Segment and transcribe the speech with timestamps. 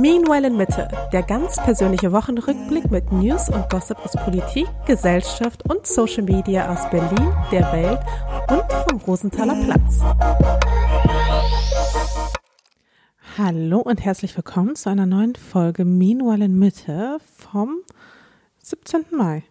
[0.00, 5.88] Meanwhile in Mitte, der ganz persönliche Wochenrückblick mit News und Gossip aus Politik, Gesellschaft und
[5.88, 7.98] Social Media aus Berlin, der Welt
[8.48, 10.00] und vom Rosenthaler Platz.
[13.36, 17.78] Hallo und herzlich willkommen zu einer neuen Folge Meanwhile in Mitte vom
[18.62, 19.06] 17.
[19.10, 19.42] Mai.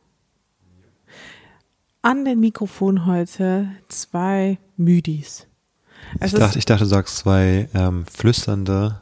[2.02, 5.46] An den Mikrofon heute zwei Müdis.
[6.24, 9.02] Ich dachte, ich dachte, du sagst zwei ähm, flüsternde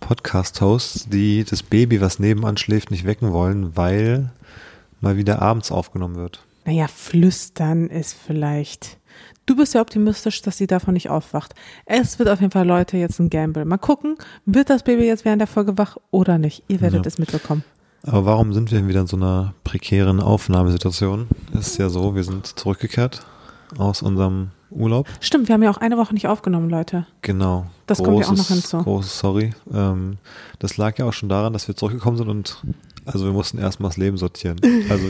[0.00, 4.30] Podcast-Hosts, die das Baby, was nebenan schläft, nicht wecken wollen, weil
[5.00, 6.42] mal wieder abends aufgenommen wird.
[6.64, 8.98] Naja, flüstern ist vielleicht.
[9.46, 11.54] Du bist ja optimistisch, dass sie davon nicht aufwacht.
[11.86, 13.64] Es wird auf jeden Fall, Leute, jetzt ein Gamble.
[13.64, 16.62] Mal gucken, wird das Baby jetzt während der Folge wach oder nicht?
[16.68, 17.08] Ihr werdet Ja.
[17.08, 17.64] es mitbekommen.
[18.02, 21.26] Aber warum sind wir wieder in so einer prekären Aufnahmesituation?
[21.54, 23.22] Es ist ja so, wir sind zurückgekehrt
[23.76, 25.06] aus unserem Urlaub.
[25.20, 27.06] Stimmt, wir haben ja auch eine Woche nicht aufgenommen, Leute.
[27.22, 27.66] Genau.
[27.86, 28.78] Das kommt ja auch noch hinzu.
[28.78, 29.54] Großes Sorry.
[29.72, 30.18] Ähm,
[30.58, 32.58] das lag ja auch schon daran, dass wir zurückgekommen sind und
[33.06, 34.60] also wir mussten erstmal das Leben sortieren.
[34.90, 35.04] Also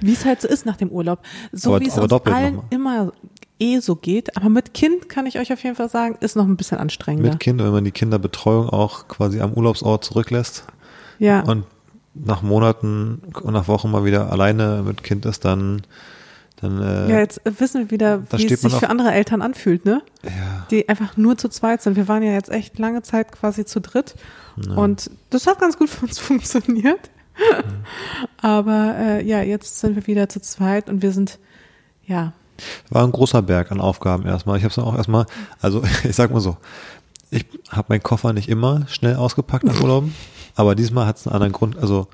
[0.00, 1.20] Wie es halt so ist nach dem Urlaub.
[1.52, 3.12] So Aber- wie es uns allen immer
[3.60, 4.36] eh so geht.
[4.36, 7.30] Aber mit Kind kann ich euch auf jeden Fall sagen, ist noch ein bisschen anstrengender.
[7.30, 10.64] mit Kind, wenn man die Kinderbetreuung auch quasi am Urlaubsort zurücklässt
[11.18, 11.40] ja.
[11.40, 11.64] und
[12.14, 15.82] nach Monaten und nach Wochen mal wieder alleine mit Kind ist, dann,
[16.64, 20.02] dann äh, ja, jetzt wissen wir wieder, wie es sich für andere Eltern anfühlt, ne?
[20.22, 21.96] ja, Die einfach nur zu zweit sind.
[21.96, 24.14] Wir waren ja jetzt echt lange Zeit quasi zu dritt.
[24.76, 27.10] Und das hat ganz gut für uns funktioniert.
[28.40, 31.38] Aber äh, ja, jetzt sind wir wieder zu zweit und wir sind,
[32.06, 32.32] ja,
[32.90, 34.58] war ein großer Berg an Aufgaben erstmal.
[34.58, 35.26] Ich habe es auch erstmal,
[35.60, 36.56] also ich sag mal so,
[37.30, 40.14] ich habe meinen Koffer nicht immer schnell ausgepackt nach Urlauben,
[40.54, 41.76] aber diesmal hat es einen anderen Grund.
[41.76, 42.06] Also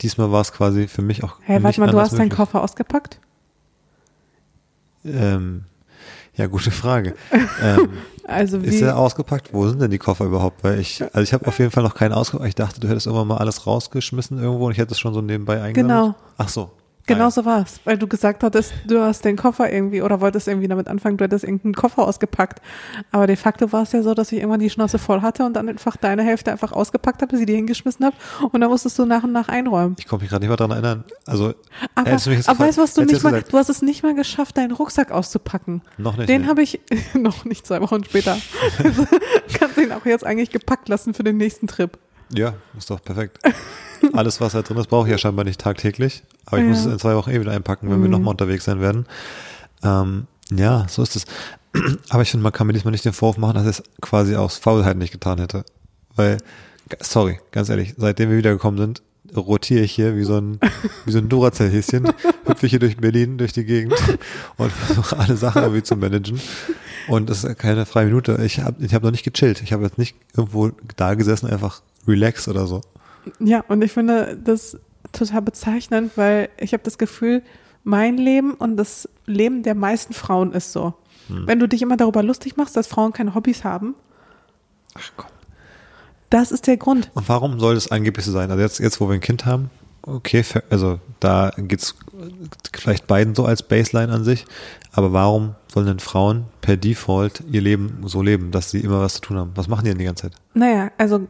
[0.00, 2.30] diesmal war es quasi für mich auch hey, warte mal, du hast deinen.
[2.30, 3.20] Koffer ausgepackt?
[5.04, 5.64] Ähm,
[6.36, 7.14] ja, gute Frage.
[7.62, 7.88] ähm,
[8.24, 9.52] Also ist er ausgepackt?
[9.52, 10.62] Wo sind denn die Koffer überhaupt?
[10.62, 12.48] Weil ich, also ich habe auf jeden Fall noch keinen ausgepackt.
[12.48, 15.20] Ich dachte, du hättest irgendwann mal alles rausgeschmissen irgendwo und ich hätte es schon so
[15.20, 15.74] nebenbei eingesammelt.
[16.04, 16.14] Genau.
[16.38, 16.70] Ach so.
[17.06, 20.46] Genau so war es, weil du gesagt hattest, du hast den Koffer irgendwie oder wolltest
[20.46, 22.60] irgendwie damit anfangen, du hättest irgendeinen Koffer ausgepackt.
[23.10, 25.54] Aber de facto war es ja so, dass ich irgendwann die Schnauze voll hatte und
[25.54, 28.16] dann einfach deine Hälfte einfach ausgepackt habe, sie dir hingeschmissen habe
[28.52, 29.96] und dann musstest du nach und nach einräumen.
[29.98, 31.04] Ich komme mich gerade nicht mehr daran erinnern.
[31.26, 31.54] Also,
[31.94, 34.56] Aber, aber weißt du was, du nicht mal, gesagt, du hast es nicht mal geschafft,
[34.56, 35.82] deinen Rucksack auszupacken.
[35.98, 36.80] Noch nicht, Den habe ich
[37.14, 38.36] noch nicht zwei Wochen später.
[39.58, 41.98] Kannst ihn auch jetzt eigentlich gepackt lassen für den nächsten Trip.
[42.34, 43.38] Ja, ist doch perfekt.
[44.12, 46.22] Alles, was da drin ist, brauche ich ja scheinbar nicht tagtäglich.
[46.46, 46.68] Aber ich Ja.
[46.70, 48.12] muss es in zwei Wochen eh wieder einpacken, wenn wir Mhm.
[48.12, 49.06] nochmal unterwegs sein werden.
[49.84, 51.24] Ähm, ja, so ist es.
[52.10, 54.34] Aber ich finde, man kann mir diesmal nicht den Vorwurf machen, dass ich es quasi
[54.36, 55.64] aus Faulheit nicht getan hätte.
[56.16, 56.38] Weil,
[57.00, 59.02] sorry, ganz ehrlich, seitdem wir wiedergekommen sind,
[59.36, 60.58] rotiere ich hier wie so ein,
[61.04, 62.06] wie so ein Duracell-Häschen,
[62.46, 63.94] hüpfe ich hier durch Berlin, durch die Gegend
[64.56, 66.40] und versuche alle Sachen irgendwie zu managen.
[67.08, 68.38] Und das ist keine freie Minute.
[68.44, 69.62] Ich habe ich hab noch nicht gechillt.
[69.62, 72.80] Ich habe jetzt nicht irgendwo da gesessen, einfach relax oder so.
[73.38, 74.78] Ja, und ich finde das
[75.12, 77.42] total bezeichnend, weil ich habe das Gefühl,
[77.84, 80.94] mein Leben und das Leben der meisten Frauen ist so.
[81.28, 81.46] Hm.
[81.46, 83.94] Wenn du dich immer darüber lustig machst, dass Frauen keine Hobbys haben,
[84.94, 85.30] Ach komm.
[86.32, 87.10] Das ist der Grund.
[87.14, 88.50] Und warum soll das angeblich so sein?
[88.50, 89.70] Also jetzt, jetzt wo wir ein Kind haben,
[90.02, 91.94] okay, also da geht's
[92.72, 94.44] vielleicht beiden so als Baseline an sich,
[94.92, 99.14] aber warum sollen denn Frauen per Default ihr Leben so leben, dass sie immer was
[99.14, 99.52] zu tun haben?
[99.54, 100.34] Was machen die denn die ganze Zeit?
[100.54, 101.26] Naja, also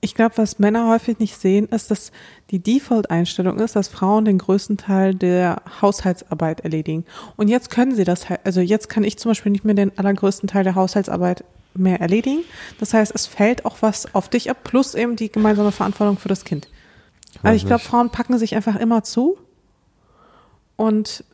[0.00, 2.12] ich glaube, was Männer häufig nicht sehen, ist, dass
[2.50, 7.04] die Default-Einstellung ist, dass Frauen den größten Teil der Haushaltsarbeit erledigen.
[7.36, 9.96] Und jetzt können sie das halt, also jetzt kann ich zum Beispiel nicht mehr den
[9.98, 11.44] allergrößten Teil der Haushaltsarbeit
[11.74, 12.40] mehr erledigen.
[12.78, 16.28] Das heißt, es fällt auch was auf dich ab, plus eben die gemeinsame Verantwortung für
[16.28, 16.68] das Kind.
[17.42, 17.82] Also ich glaube.
[17.82, 19.38] Frauen packen sich einfach immer zu.
[20.76, 21.24] Und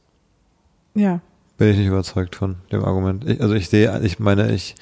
[0.94, 1.20] ja,
[1.58, 3.28] Bin ich nicht überzeugt von dem Argument.
[3.28, 4.74] Ich, also ich sehe, ich meine, ich,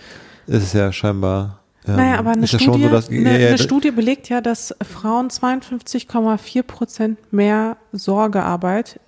[0.47, 1.61] es ist ja scheinbar.
[1.87, 5.29] Ähm, naja, aber eine, Studie, so, dass, eine, ja, eine Studie belegt ja, dass Frauen
[5.29, 9.01] 52,4 Prozent mehr Sorgearbeit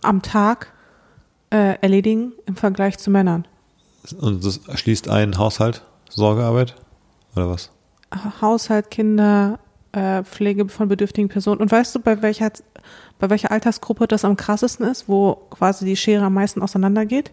[0.00, 0.72] am Tag
[1.50, 3.46] äh, erledigen im Vergleich zu Männern.
[4.18, 6.74] Und das schließt ein Haushalt, Sorgearbeit?
[7.36, 7.70] Oder was?
[8.40, 9.58] Haushalt, Kinder,
[9.92, 11.60] äh, Pflege von bedürftigen Personen.
[11.60, 12.50] Und weißt du, bei welcher,
[13.18, 17.30] bei welcher Altersgruppe das am krassesten ist, wo quasi die Schere am meisten auseinandergeht?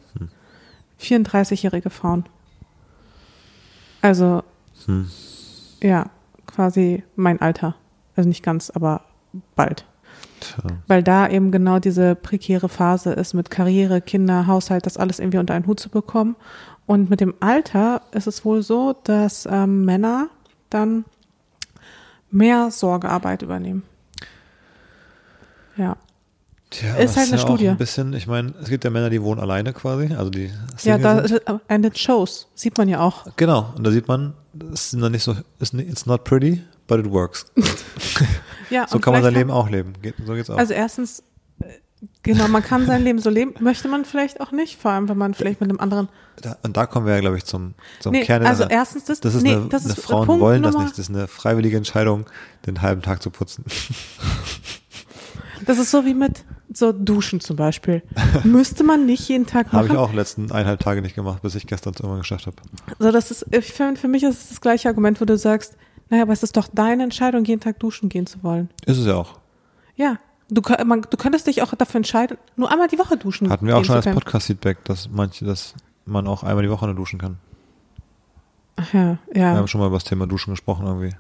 [1.01, 2.25] 34-jährige Frauen.
[4.01, 4.43] Also,
[4.85, 5.09] Hm.
[5.81, 6.09] ja,
[6.45, 7.75] quasi mein Alter.
[8.15, 9.01] Also nicht ganz, aber
[9.55, 9.85] bald.
[10.39, 10.63] Tja.
[10.87, 15.37] Weil da eben genau diese prekäre Phase ist mit Karriere, Kinder, Haushalt, das alles irgendwie
[15.39, 16.35] unter einen Hut zu bekommen.
[16.85, 20.29] Und mit dem Alter ist es wohl so, dass ähm, Männer
[20.69, 21.05] dann
[22.31, 23.83] mehr Sorgearbeit übernehmen.
[25.77, 25.97] Ja.
[26.71, 27.67] Tja, Ist halt eine ja Studie.
[27.67, 30.51] Auch ein bisschen, ich meine, es gibt ja Männer, die wohnen alleine quasi, also die
[30.83, 31.41] Ja, da, sind.
[31.67, 32.47] and it shows.
[32.53, 33.25] Sieht man ja auch.
[33.37, 37.09] Genau, und da sieht man, das ist noch nicht so, it's not pretty, but it
[37.09, 37.45] works.
[38.69, 39.93] Ja, So kann man sein Leben auch leben.
[40.01, 40.57] Geht, so geht's auch.
[40.57, 41.23] Also erstens,
[41.61, 41.65] äh,
[42.23, 45.17] genau, man kann sein Leben so leben, möchte man vielleicht auch nicht, vor allem wenn
[45.17, 46.09] man vielleicht mit einem anderen.
[46.41, 48.45] da, und da kommen wir ja, glaube ich, zum, zum Nee, Kern.
[48.45, 50.85] also erstens das, das ist nee, eine, das eine ist Frauen Punkt wollen das Nummer-
[50.85, 50.97] nicht.
[50.97, 52.25] Das ist eine freiwillige Entscheidung,
[52.65, 53.65] den halben Tag zu putzen.
[55.65, 58.01] Das ist so wie mit so Duschen zum Beispiel.
[58.43, 60.03] Müsste man nicht jeden Tag Habe ich machen.
[60.03, 62.55] auch letzten eineinhalb Tage nicht gemacht, bis ich gestern es irgendwann geschafft habe.
[62.97, 65.75] So, das ist, ich finde, für mich ist es das gleiche Argument, wo du sagst,
[66.09, 68.69] naja, aber es ist doch deine Entscheidung, jeden Tag duschen gehen zu wollen.
[68.85, 69.39] Ist es ja auch.
[69.95, 70.17] Ja.
[70.51, 73.51] Du, man, du könntest dich auch dafür entscheiden, nur einmal die Woche duschen.
[73.51, 74.05] Hatten wir auch schon als.
[74.05, 75.75] Podcast-Feedback, dass manche, dass
[76.05, 77.37] man auch einmal die Woche nur duschen kann.
[78.77, 79.55] Ach ja, Wir ja.
[79.55, 81.15] haben schon mal über das Thema Duschen gesprochen irgendwie.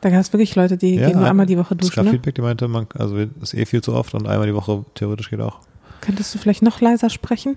[0.00, 1.96] Da gab es wirklich Leute, die gehen nur ein- einmal die Woche Es duschen.
[1.96, 2.10] gab Ne?
[2.12, 5.28] Feedback, die meinte, man, also ist eh viel zu oft und einmal die Woche theoretisch
[5.30, 5.58] geht auch.
[6.00, 7.56] Könntest du vielleicht noch leiser sprechen?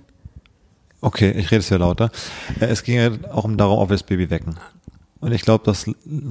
[1.01, 2.09] Okay, ich rede es ja lauter.
[2.59, 4.55] Äh, Es ging ja auch um darum, ob wir das Baby wecken.
[5.21, 5.85] Und ich glaube, dass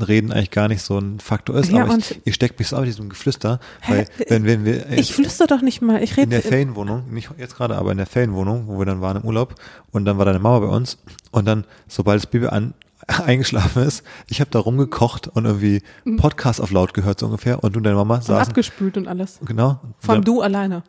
[0.06, 1.70] Reden eigentlich gar nicht so ein Faktor ist.
[1.70, 4.90] Ja, aber ich, und- ich stecke mich so auf diesem Geflüster, weil wenn, wenn wir
[4.90, 6.02] Ich flüster doch nicht mal.
[6.02, 6.48] Ich in der rede.
[6.48, 9.54] Ferienwohnung, nicht jetzt gerade, aber in der Ferienwohnung, wo wir dann waren im Urlaub
[9.92, 10.98] und dann war deine Mama bei uns
[11.31, 12.75] und dann, sobald das Baby an,
[13.06, 15.82] eingeschlafen ist, ich habe da rumgekocht und irgendwie
[16.19, 19.06] Podcast auf laut gehört so ungefähr und du und deine Mama Und saßen, abgespült und
[19.08, 19.38] alles.
[19.44, 20.82] genau, Vor allem du alleine.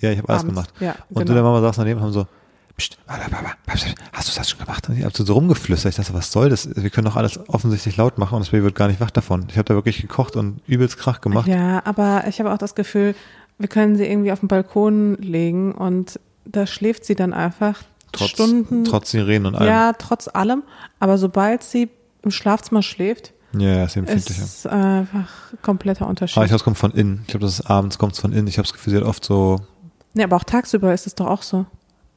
[0.00, 1.34] ja, ich habe alles gemacht Ja, und du und genau.
[1.34, 2.26] deine Mama saßen daneben und haben so,
[2.76, 2.98] Psst,
[4.12, 4.88] hast du das schon gemacht?
[4.88, 5.90] Und ich habe so rumgeflüstert.
[5.90, 6.68] Ich dachte, was soll das?
[6.74, 9.46] Wir können doch alles offensichtlich laut machen und das Baby wird gar nicht wach davon.
[9.48, 11.46] Ich habe da wirklich gekocht und übelst Krach gemacht.
[11.46, 13.14] Ja, aber ich habe auch das Gefühl,
[13.58, 17.80] wir können sie irgendwie auf den Balkon legen und da schläft sie dann einfach
[18.10, 18.84] Trotz, Stunden.
[18.84, 19.68] trotz Sirenen und allem.
[19.68, 20.62] ja, trotz allem.
[20.98, 21.90] Aber sobald sie
[22.22, 24.42] im Schlafzimmer schläft, Ja, ja, ist ist empfindlicher.
[24.42, 25.28] es einfach
[25.62, 26.36] kompletter Unterschied.
[26.36, 27.20] Aber ich glaube, es kommt von innen.
[27.22, 28.48] Ich glaube, das ist abends kommt es von innen.
[28.48, 29.60] Ich habe das Gefühl, sie hat oft so,
[30.14, 31.66] nee, aber auch tagsüber ist es doch auch so.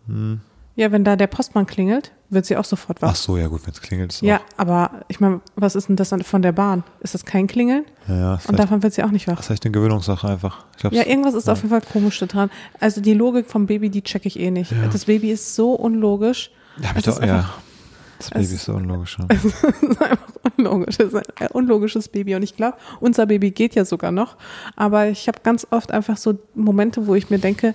[0.07, 0.41] hm,
[0.77, 3.09] Ja, wenn da der Postmann klingelt, wird sie auch sofort wach.
[3.09, 4.13] ach so, ja gut, wenn es klingelt.
[4.13, 6.83] Ist Ja, aber ich meine, was ist denn das von der Bahn?
[6.99, 7.85] Ist das kein Klingeln?
[8.05, 9.33] auch, ja, ja, Und davon wird sie auch nicht wach.
[9.33, 10.65] das ist vielleicht eine Gewöhnungssache einfach.
[10.91, 12.51] Ja, irgendwas ist auf jeden Fall komisch da dran.
[12.79, 14.71] Also die Logik vom Baby, die checke ich eh nicht.
[14.71, 14.87] Ja.
[14.91, 16.51] Das Baby ist so unlogisch.
[16.79, 17.49] ja, es doch, ist ja.
[18.19, 19.17] Das Baby ist so unlogisch.
[19.17, 19.25] Ja.
[19.29, 19.45] Es
[19.81, 20.27] ist einfach
[20.57, 20.99] unlogisch.
[20.99, 22.35] Es ist ein unlogisches Baby.
[22.35, 24.37] Und ich glaube, unser Baby geht ja sogar noch.
[24.75, 27.73] Aber ich habe ganz oft einfach so Momente, wo ich mir denke,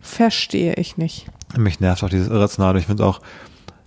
[0.00, 1.26] verstehe ich nicht.
[1.56, 2.78] Mich nervt auch dieses Irrationale.
[2.78, 3.20] Ich finde auch,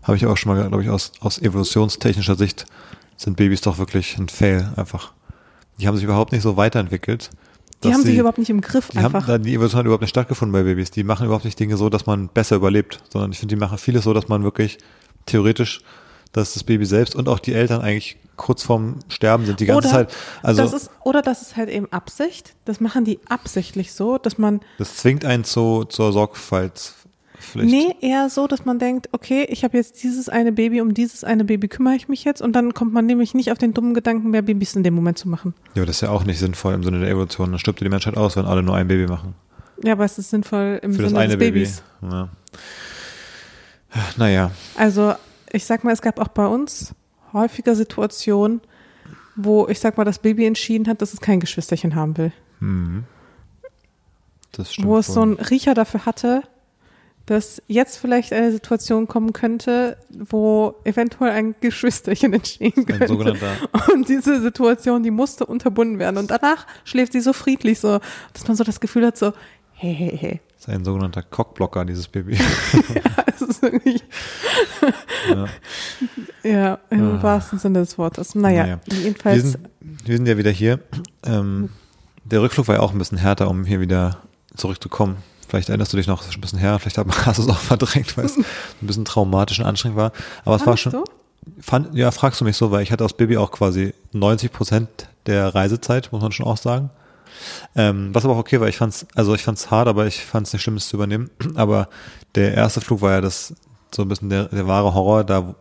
[0.04, 2.66] habe ich auch schon mal, glaube ich, aus, aus evolutionstechnischer Sicht
[3.18, 5.12] sind Babys doch wirklich ein Fail einfach.
[5.80, 7.30] Die haben sich überhaupt nicht so weiterentwickelt.
[7.83, 9.27] Die haben sich sie- überhaupt nicht im Griff Die, haben, einfach.
[9.27, 10.92] da- die Evolution hat überhaupt nicht stattgefunden bei Babys.
[10.92, 13.77] Die machen überhaupt nicht Dinge so, dass man besser überlebt, sondern ich finde, die machen
[13.77, 14.77] vieles so, dass man wirklich
[15.25, 15.81] theoretisch,
[16.33, 19.88] dass das Baby selbst und auch die Eltern eigentlich kurz vorm Sterben sind die ganze
[19.88, 20.13] Oder Zeit.
[20.44, 22.54] Also das ist, oder das ist halt eben Absicht.
[22.66, 26.13] Das machen die absichtlich so, dass man das zwingt einen zu, zur
[27.54, 28.01] Sorgfaltspflicht.
[28.01, 31.24] Nee, eher so, dass man denkt, okay, ich habe jetzt dieses eine Baby, um dieses
[31.24, 33.94] eine Baby kümmere ich mich jetzt und dann kommt man nämlich nicht auf den dummen
[33.94, 35.54] Gedanken, mehr Babys in dem Moment zu machen.
[35.75, 37.50] Ja, das ist ja auch nicht sinnvoll im Sinne der Evolution.
[37.51, 39.36] Dann stirbt ja die Menschheit aus, wenn alle nur ein Baby machen.
[39.84, 41.60] Ja, aber es ist sinnvoll im Für das Sinne eine des Baby.
[41.60, 41.84] Babys.
[42.01, 42.30] Ja.
[44.18, 45.16] Naja, Also
[45.52, 46.94] ich sag mal, es gab auch bei uns
[47.34, 48.62] häufiger Situationen,
[49.36, 52.31] wo ich sag mal, das Baby entschieden hat, dass es kein Geschwisterchen haben will.
[52.60, 53.04] hm.
[54.52, 54.88] das stimmt.
[54.88, 55.13] wo es wohl.
[55.16, 56.44] so einen Riecher dafür hatte,
[57.30, 63.08] dass jetzt vielleicht eine Situation kommen könnte, wo eventuell ein Geschwisterchen entstehen ein könnte.
[63.08, 63.52] sogenannter
[63.94, 66.18] Und diese Situation, die musste unterbunden werden.
[66.18, 68.00] Und danach schläft sie so friedlich, so,
[68.33, 69.33] dass man so das Gefühl hat, so,
[69.74, 70.42] hey, hey, hey.
[70.56, 72.38] Das ist ein sogenannter Cockblocker, dieses Baby.
[72.95, 74.02] Ja, es ist irgendwie,
[75.30, 75.45] ja.
[76.44, 77.24] ja, im Ah.
[77.24, 78.36] wahrsten Sinne des Wortes.
[78.36, 78.80] Naja, Naja.
[78.86, 79.69] Wir jedenfalls, sind,
[80.06, 80.80] wir sind ja wieder hier.
[81.26, 81.69] Ähm,
[82.26, 84.18] der Rückflug war ja auch ein bisschen härter, um hier wieder
[84.56, 85.18] zurückzukommen.
[85.49, 87.44] Vielleicht erinnerst du dich noch, das ist schon ein bisschen her, vielleicht hat- hast du
[87.44, 88.45] es auch verdrängt, weil es ein
[88.81, 90.11] bisschen traumatisch und anstrengend war.
[90.45, 91.03] Aber es war schon, du?
[91.59, 94.87] fand, ja, fragst du mich so, weil ich hatte aus Baby auch quasi 90 Prozent
[95.25, 96.91] der Reisezeit, muss man schon auch sagen.
[97.75, 100.51] Ähm, was aber auch okay war, ich fand's, also ich fand's hart, aber ich fand's
[100.53, 101.29] nicht schlimm, es zu übernehmen.
[101.56, 101.87] Aber
[102.35, 103.53] der erste Flug war ja das
[103.94, 105.24] so ein bisschen der, der wahre Horror.
[105.24, 105.56] Da,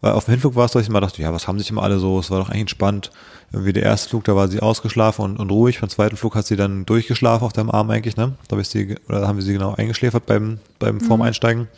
[0.00, 1.70] weil auf dem Hinflug war es, so, dass ich immer dachte, ja, was haben sich
[1.70, 2.18] immer alle so?
[2.18, 3.10] Es war doch eigentlich entspannt.
[3.52, 5.80] Irgendwie der erste Flug, da war sie ausgeschlafen und, und ruhig.
[5.80, 8.34] Beim zweiten Flug hat sie dann durchgeschlafen auf deinem Arm eigentlich, ne?
[8.48, 11.68] Da hab ich sie, oder haben wir sie genau eingeschläfert beim, beim vorm Einsteigen.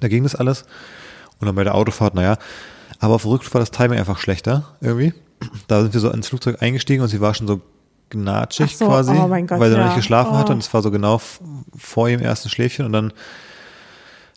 [0.00, 0.64] Da ging das alles.
[1.38, 2.38] Und dann bei der Autofahrt, naja.
[2.98, 5.12] Aber auf dem Rückflug war das Timing einfach schlechter, irgendwie.
[5.68, 7.60] Da sind wir so ins Flugzeug eingestiegen und sie war schon so
[8.10, 9.86] gnatschig so, quasi, oh Gott, weil sie noch ja.
[9.86, 10.36] nicht geschlafen Oh.
[10.38, 11.20] hatte und es war so genau
[11.76, 13.12] vor ihrem ersten Schläfchen und dann,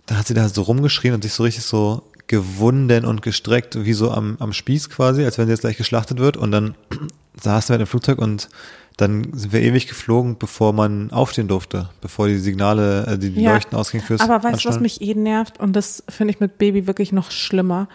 [0.05, 3.93] dann hat sie da so rumgeschrien und sich so richtig so gewunden und gestreckt, wie
[3.93, 6.75] so am, am Spieß quasi, als wenn sie jetzt gleich geschlachtet wird und dann
[7.41, 8.49] saßen wir halt im Flugzeug und
[8.97, 13.41] dann sind wir ewig geflogen, bevor man aufstehen durfte, bevor die Signale, äh, die, die
[13.41, 15.59] Ja, Leuchten ausgingen fürs aber weißt du, was mich eh nervt?
[15.59, 17.87] Und das finde ich mit Baby wirklich noch schlimmer.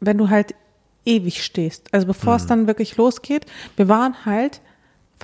[0.00, 0.54] Wenn du halt
[1.04, 1.94] ewig stehst.
[1.94, 4.60] Also bevor es dann wirklich losgeht, wir waren halt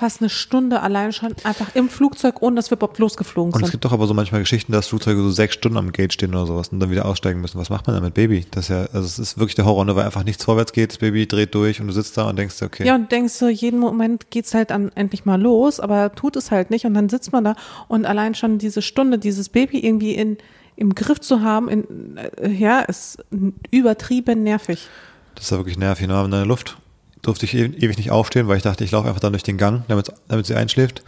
[0.02, 3.68] fast eine Stunde allein schon einfach im Flugzeug, ohne dass wir überhaupt losgeflogen Und es
[3.68, 3.71] sind.
[3.71, 6.44] gibt doch aber so manchmal Geschichten, dass Flugzeuge so sechs Stunden am Gate stehen oder
[6.44, 7.56] sowas und dann wieder aussteigen müssen.
[7.61, 8.44] Was macht man dann mit Baby?
[8.50, 9.94] Das ist ja, also es ist wirklich der Horror, ne?
[9.94, 12.59] weil einfach nichts vorwärts geht, das Baby dreht durch und du sitzt da und denkst
[12.59, 12.85] dir, okay.
[12.85, 16.50] Ja, und denkst so, jeden Moment geht's halt dann endlich mal los, aber tut es
[16.50, 16.85] halt nicht.
[16.85, 17.54] Und dann sitzt man da
[17.87, 20.37] und allein schon diese Stunde, dieses Baby irgendwie in,
[20.75, 23.25] im Griff zu haben, in, äh, ja, ist
[23.71, 24.88] übertrieben nervig.
[25.37, 26.09] Das war wirklich nervig.
[26.09, 26.25] Ne?
[26.25, 26.78] In der Luft
[27.23, 29.85] durfte ich ewig nicht aufstehen, weil ich dachte, ich laufe einfach dann durch den Gang,
[29.88, 31.02] damit, damit sie einschläft.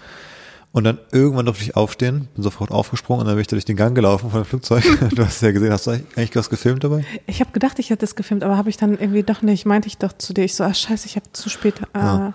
[0.73, 3.65] Und dann irgendwann durfte ich aufstehen, bin sofort aufgesprungen und dann bin ich da durch
[3.65, 4.83] den Gang gelaufen von dem Flugzeug.
[5.15, 7.05] Du hast ja gesehen, hast du eigentlich was gefilmt dabei?
[7.27, 9.67] Ich habe gedacht, ich hätte das gefilmt, aber habe ich dann irgendwie doch nicht.
[9.67, 11.81] Meinte ich doch zu dir, ich so, ah scheiße, ich habe zu spät.
[11.81, 12.33] Äh, Ja.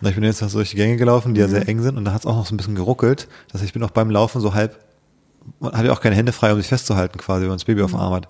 [0.00, 2.04] Na, ich bin jetzt so durch die Gänge gelaufen, die ja sehr eng sind und
[2.04, 3.28] da hat es auch noch so ein bisschen geruckelt.
[3.52, 4.78] Das heißt, ich bin auch beim Laufen so halb,
[5.60, 7.82] man hat ja auch keine Hände frei, um sich festzuhalten quasi, wenn man das Baby
[7.82, 8.26] auf dem Arm hat.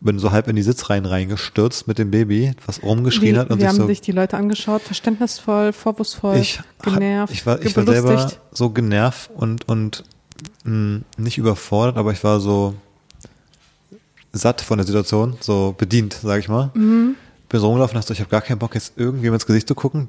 [0.00, 3.60] Bin so halb in die Sitzreihen reingestürzt mit dem Baby, was rumgeschrien Wie, hat und
[3.60, 4.82] sich haben so sich die Leute angeschaut?
[4.82, 10.04] Verständnisvoll, vorwurfsvoll, ich, genervt, ich war, ich war selber so genervt und, und
[10.64, 12.74] mh, nicht überfordert, aber ich war so
[14.32, 16.70] satt von der Situation, so bedient, sag ich mal.
[16.74, 17.14] Mhm.
[17.48, 19.74] Bin so rumgelaufen und dachte, ich habe gar keinen Bock, jetzt irgendwem ins Gesicht zu
[19.74, 20.08] gucken,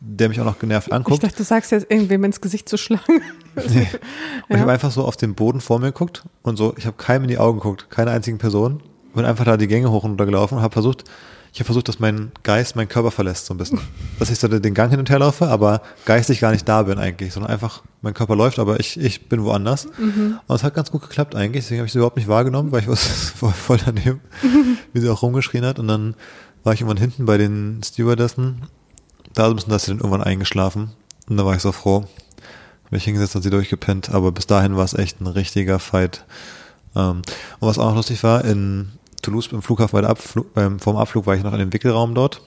[0.00, 1.22] der mich auch noch genervt Ich anguckt.
[1.22, 3.22] dachte, du sagst jetzt irgendwem ins Gesicht zu schlagen.
[3.56, 3.62] Nee.
[3.70, 4.60] Und ich Ja.
[4.60, 7.28] habe einfach so auf den Boden vor mir geguckt und so, ich habe keinem in
[7.28, 8.80] die Augen geguckt, keine einzigen Person.
[9.18, 11.02] Bin einfach da die Gänge hoch und runter gelaufen und habe versucht,
[11.52, 13.80] ich habe versucht, dass mein Geist meinen Körper verlässt so ein bisschen.
[14.20, 16.98] Dass ich so den Gang hin und her laufe, aber geistig gar nicht da bin
[16.98, 19.86] eigentlich, sondern einfach mein Körper läuft, aber ich, ich bin woanders.
[20.46, 22.80] Und es hat ganz gut geklappt eigentlich, deswegen habe ich sie überhaupt nicht wahrgenommen, weil
[22.80, 24.20] ich voll, voll daneben,
[24.92, 25.80] wie sie auch rumgeschrien hat.
[25.80, 26.14] Und dann
[26.62, 28.62] war ich irgendwann hinten bei den Stewardessen,
[29.34, 30.92] da müssen dass sie dann irgendwann eingeschlafen.
[31.28, 32.04] Und da war ich so froh,
[32.90, 36.24] mich hingesetzt und sie durchgepennt, aber bis dahin war es echt ein richtiger Fight.
[36.94, 37.22] Ähm,
[37.58, 41.26] und was auch noch lustig war, in Toulouse beim Flughafen bei Abflug, beim, vorm Abflug
[41.26, 42.40] war ich noch in dem Wickelraum dort,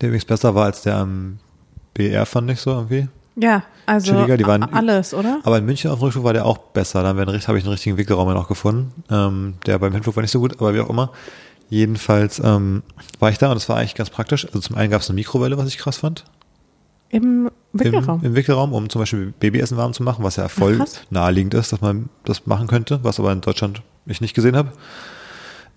[0.00, 1.38] der übrigens besser war als der am
[1.94, 3.08] BR, fand ich so irgendwie.
[3.36, 4.12] Ja, also
[4.72, 5.40] alles, oder?
[5.44, 7.02] Aber in München auf dem Rückflug war der auch besser.
[7.02, 8.92] Da haben wir einen, richt- habe ich einen richtigen Wickelraum dann auch gefunden.
[9.10, 11.10] Ähm, der beim Hinflug war nicht so gut, aber wie auch immer.
[11.70, 12.82] Jedenfalls ähm,
[13.20, 14.44] war ich da und es war eigentlich ganz praktisch.
[14.46, 16.24] Also zum einen gab es eine Mikrowelle, was ich krass fand.
[17.08, 18.20] Im Wickelraum.
[18.20, 21.00] Im, Im Wickelraum, um zum Beispiel Babyessen warm zu machen, was ja voll krass.
[21.10, 24.72] naheliegend ist, dass man das machen könnte, was aber in Deutschland ich nicht gesehen habe.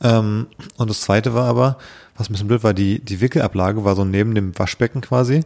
[0.03, 1.77] Ähm, und das zweite war aber,
[2.17, 5.43] was ein bisschen blöd war, die, die Wickelablage war so neben dem Waschbecken quasi.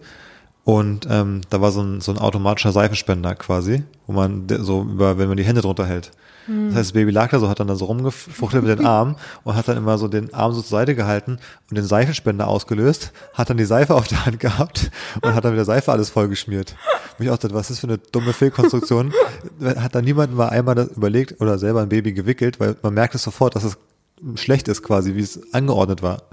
[0.64, 5.18] Und ähm, da war so ein, so ein automatischer Seifenspender quasi, wo man so über,
[5.18, 6.12] wenn man die Hände drunter hält.
[6.48, 9.16] Das heißt, das Baby lag da so, hat dann da so rumgefuchtelt mit den Armen
[9.44, 13.12] und hat dann immer so den Arm so zur Seite gehalten und den Seifenspender ausgelöst,
[13.34, 14.90] hat dann die Seife auf der Hand gehabt
[15.22, 16.76] und hat dann mit der Seife alles vollgeschmiert.
[17.20, 19.14] Und ich auch dachte, was ist das für eine dumme Fehlkonstruktion?
[19.62, 23.16] Hat da niemand mal einmal das überlegt oder selber ein Baby gewickelt, weil man merkt
[23.16, 23.78] es sofort, dass es
[24.36, 26.24] schlecht ist quasi, wie es angeordnet war.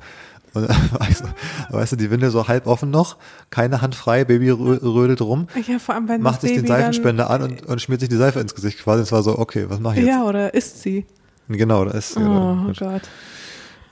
[0.54, 0.68] Und
[1.00, 3.16] weißt, du, weißt du, die Windel so halb offen noch,
[3.50, 6.62] keine Hand frei, Baby rö- rödelt rum, ja, vor allem, wenn macht das sich den
[6.62, 9.02] Baby Seifenspender an und, und schmiert sich die Seife ins Gesicht quasi.
[9.02, 10.08] Es war so, okay, was mache ich jetzt?
[10.14, 11.06] ja, oder ist sie?
[11.48, 13.02] Genau, da ist Oh, ja, Gott.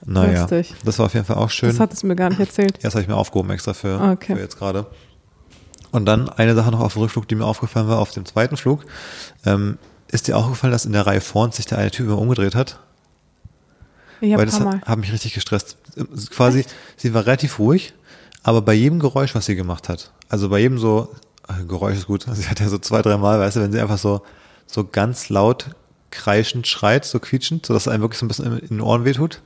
[0.05, 0.75] Naja, lustig.
[0.85, 1.69] das war auf jeden Fall auch schön.
[1.69, 2.79] Das hat es mir gar nicht erzählt.
[2.83, 4.35] Erst habe ich mir aufgehoben extra für, Okay.
[4.35, 4.87] für jetzt gerade.
[5.93, 8.57] Und dann eine Sache noch auf dem Rückflug, die mir aufgefallen war, auf dem zweiten
[8.57, 8.85] Flug.
[9.45, 9.79] Ähm,
[10.11, 12.19] ist dir auch gefallen, dass in der Reihe vor uns sich der eine Typ immer
[12.19, 12.81] umgedreht hat?
[14.23, 15.77] Ja, Weil das hat, hat mich richtig gestresst.
[16.31, 16.65] Quasi,
[16.97, 17.93] sie war relativ ruhig,
[18.43, 21.13] aber bei jedem Geräusch, was sie gemacht hat, also bei jedem so,
[21.49, 23.81] äh, Geräusch ist gut, sie hat ja so zwei, drei Mal, weißt du, wenn sie
[23.81, 24.23] einfach so,
[24.67, 25.67] so ganz laut
[26.11, 29.41] kreischend schreit, so quietschend, sodass es einem wirklich so ein bisschen in den Ohren wehtut.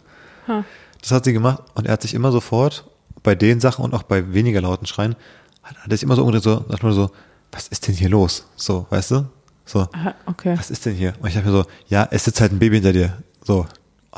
[0.48, 0.64] Ha.
[1.00, 2.84] Das hat sie gemacht und er hat sich immer sofort
[3.22, 5.16] bei den Sachen und auch bei weniger lauten Schreien,
[5.62, 7.10] hat, hat er sich immer so umgedreht, so, dachte mir so,
[7.52, 8.46] was ist denn hier los?
[8.56, 9.26] So, weißt du?
[9.64, 10.54] So, Aha, Okay.
[10.58, 11.14] was ist denn hier?
[11.20, 13.16] Und ich dachte mir so, ja, es sitzt halt ein Baby hinter dir.
[13.44, 13.66] So.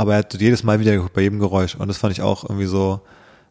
[0.01, 1.75] Aber er hat jedes Mal wieder geguckt bei jedem Geräusch.
[1.75, 3.01] Und das fand ich auch irgendwie so,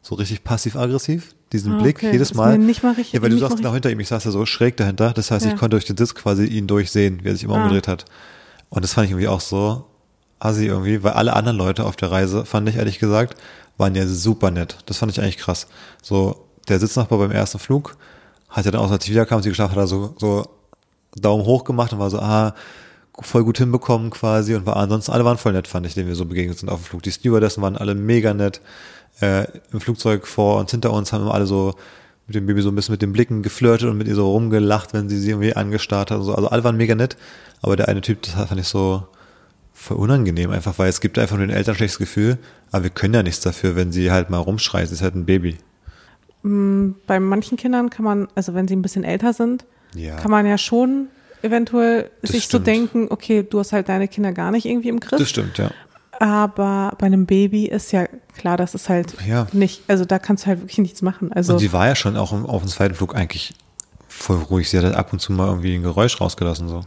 [0.01, 1.35] so richtig passiv-aggressiv.
[1.51, 2.11] Diesen Ah, Blick okay.
[2.13, 2.57] jedes Ist Mal.
[2.57, 3.99] nicht mal richtig- ja, weil du mal genau hinter ihm.
[3.99, 5.11] Ich saß ja so schräg dahinter.
[5.11, 5.51] Das heißt, Ja.
[5.51, 7.63] ich konnte durch den Sitz quasi ihn durchsehen, wie er sich immer Ah.
[7.63, 8.05] umgedreht hat.
[8.69, 9.85] Und das fand ich irgendwie auch so
[10.39, 13.35] assi irgendwie, weil alle anderen Leute auf der Reise, fand ich ehrlich gesagt,
[13.77, 14.77] waren ja super nett.
[14.85, 15.67] Das fand ich eigentlich krass.
[16.01, 17.97] So, der Sitznachbar beim ersten Flug
[18.47, 20.45] hat ja dann auch, als ich wiederkam, sie geschlafen hat, er so, so
[21.15, 22.53] Daumen hoch gemacht und war so, ah,
[23.19, 26.15] voll gut hinbekommen quasi und war ansonsten alle waren voll nett, fand ich, denen wir
[26.15, 27.03] so begegnet sind auf dem Flug.
[27.03, 28.61] Die Stewardessen waren alle mega nett.
[29.21, 31.73] Äh, Im Flugzeug vor uns, hinter uns haben immer alle so
[32.27, 34.93] mit dem Baby so ein bisschen mit den Blicken geflirtet und mit ihr so rumgelacht,
[34.93, 36.35] wenn sie sie irgendwie angestarrt hat und so.
[36.35, 37.17] Also alle waren mega nett,
[37.61, 39.07] aber der eine Typ, das fand ich so
[39.73, 42.37] voll unangenehm einfach, weil es gibt einfach nur den Eltern ein schlechtes Gefühl,
[42.71, 45.25] aber wir können ja nichts dafür, wenn sie halt mal rumschreit, sie ist halt ein
[45.25, 45.57] Baby.
[46.43, 50.15] Bei manchen Kindern kann man, also wenn sie ein bisschen älter sind, Ja.
[50.17, 51.07] kann man ja schon
[51.41, 52.67] eventuell Das sich so stimmt.
[52.67, 55.19] denken, okay, du hast halt deine Kinder gar nicht irgendwie im Griff.
[55.19, 55.71] Das stimmt, ja.
[56.19, 59.47] Aber bei einem Baby ist ja klar, das ist halt Ja.
[59.53, 61.31] nicht, also da kannst du halt wirklich nichts machen.
[61.31, 63.53] Also Und sie war ja schon auch auf dem zweiten Flug eigentlich
[64.07, 64.69] voll ruhig.
[64.69, 66.81] Sie hat halt ab und zu mal irgendwie ein Geräusch rausgelassen, so.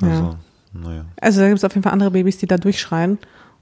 [0.00, 0.36] Also,
[0.72, 1.04] naja.
[1.20, 3.18] Also da gibt es auf jeden Fall andere Babys, die da durchschreien.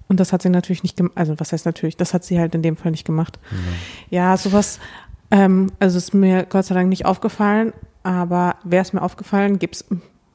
[0.07, 1.13] Und das hat sie natürlich nicht gemacht.
[1.17, 3.39] Also was heißt natürlich, das hat sie halt in dem Fall nicht gemacht.
[4.11, 4.79] Ja, sowas,
[5.33, 7.73] ähm, also ist mir Gott sei Dank nicht aufgefallen,
[8.05, 9.85] aber wäre es mir aufgefallen, gibt es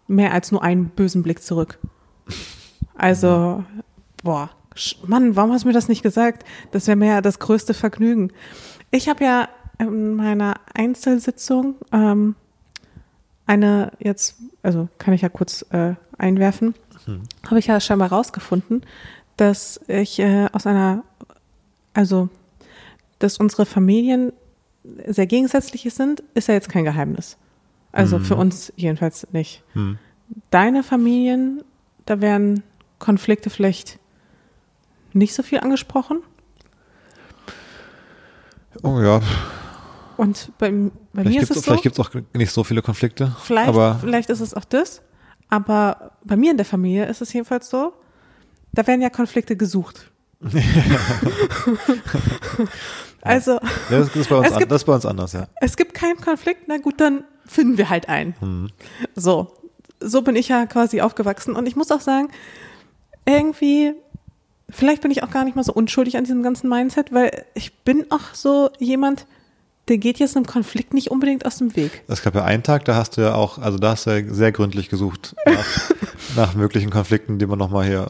[0.08, 1.80] mehr als nur einen bösen Blick zurück.
[2.96, 3.64] Also,
[4.24, 6.46] boah, sch- Mann, warum hast du mir das nicht gesagt?
[6.72, 8.32] Das wäre mir ja das größte Vergnügen.
[8.92, 12.36] Ich habe ja in meiner Einzelsitzung ähm,
[13.46, 16.76] eine jetzt, also kann ich ja kurz äh, einwerfen,
[17.48, 18.82] habe ich ja scheinbar rausgefunden,
[19.38, 21.04] dass ich äh, aus einer,
[21.94, 22.30] also,
[23.20, 24.32] dass unsere Familien
[25.06, 27.38] sehr gegensätzliche sind, ist ja jetzt kein Geheimnis.
[27.96, 29.64] Also für uns jedenfalls nicht.
[29.74, 29.98] Hm.
[30.50, 31.64] Deine Familien,
[32.06, 32.62] da werden
[33.00, 34.00] Konflikte vielleicht
[35.14, 36.22] nicht so viel angesprochen.
[38.84, 39.22] Oh ja,
[40.18, 42.64] Und bei, bei vielleicht mir gibt ist es es so, vielleicht gibt's auch nicht so
[42.66, 43.34] viele Konflikte.
[43.42, 45.02] vielleicht, aber vielleicht ist es auch das,
[45.48, 47.94] aber bei mir in der Familie ist es jedenfalls so,
[48.74, 50.12] da werden ja Konflikte gesucht.
[53.22, 53.60] also ja,
[53.90, 55.48] das, ist bei uns Es an, gibt- das ist bei uns anders, ja.
[55.62, 58.36] es gibt keinen Konflikt, na gut, dann finden wir halt einen.
[58.40, 58.70] Hm.
[59.16, 59.52] So,
[60.00, 62.30] so bin ich ja quasi aufgewachsen und ich muss auch sagen,
[63.25, 63.94] irgendwie,
[64.70, 67.74] vielleicht bin ich auch gar nicht mal so unschuldig an diesem ganzen Mindset, weil ich
[67.80, 69.25] bin auch so jemand,
[69.88, 72.04] der geht jetzt einem Konflikt nicht unbedingt aus dem Weg.
[72.08, 74.34] Es gab ja einen Tag, da hast du ja auch, also da hast du ja
[74.34, 75.92] sehr gründlich gesucht nach,
[76.36, 78.08] nach möglichen Konflikten, die man nochmal hier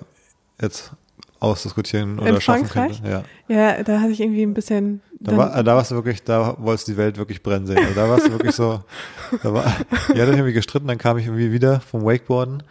[0.61, 0.91] jetzt
[1.39, 3.01] ausdiskutieren oder In schaffen Frankreich?
[3.01, 3.25] könnte.
[3.49, 3.73] Ja.
[3.77, 5.01] Ja, da hatte ich irgendwie ein bisschen.
[5.25, 7.77] Da, war, da warst du wirklich, da wolltest du die Welt wirklich brennen sehen.
[7.77, 8.81] Also da warst du wirklich so,
[9.43, 9.65] da war,
[10.13, 12.63] ihr hattet irgendwie gestritten, dann kam ich irgendwie wieder vom Wakeboarden.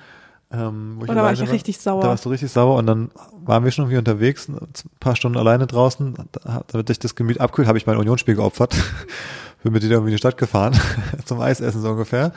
[0.52, 2.02] Ähm, wo Oh, da war ich richtig sauer.
[2.02, 3.11] Da warst du richtig sauer und dann
[3.44, 4.58] waren wir schon irgendwie unterwegs, ein
[5.00, 6.14] paar Stunden alleine draußen.
[6.32, 8.75] Da- Damit sich das Gemüt abkühlt, habe ich mein Unionsspiel geopfert.
[9.64, 10.78] Bin mit dir irgendwie in die Stadt gefahren,
[11.25, 12.32] zum Eisessen so ungefähr.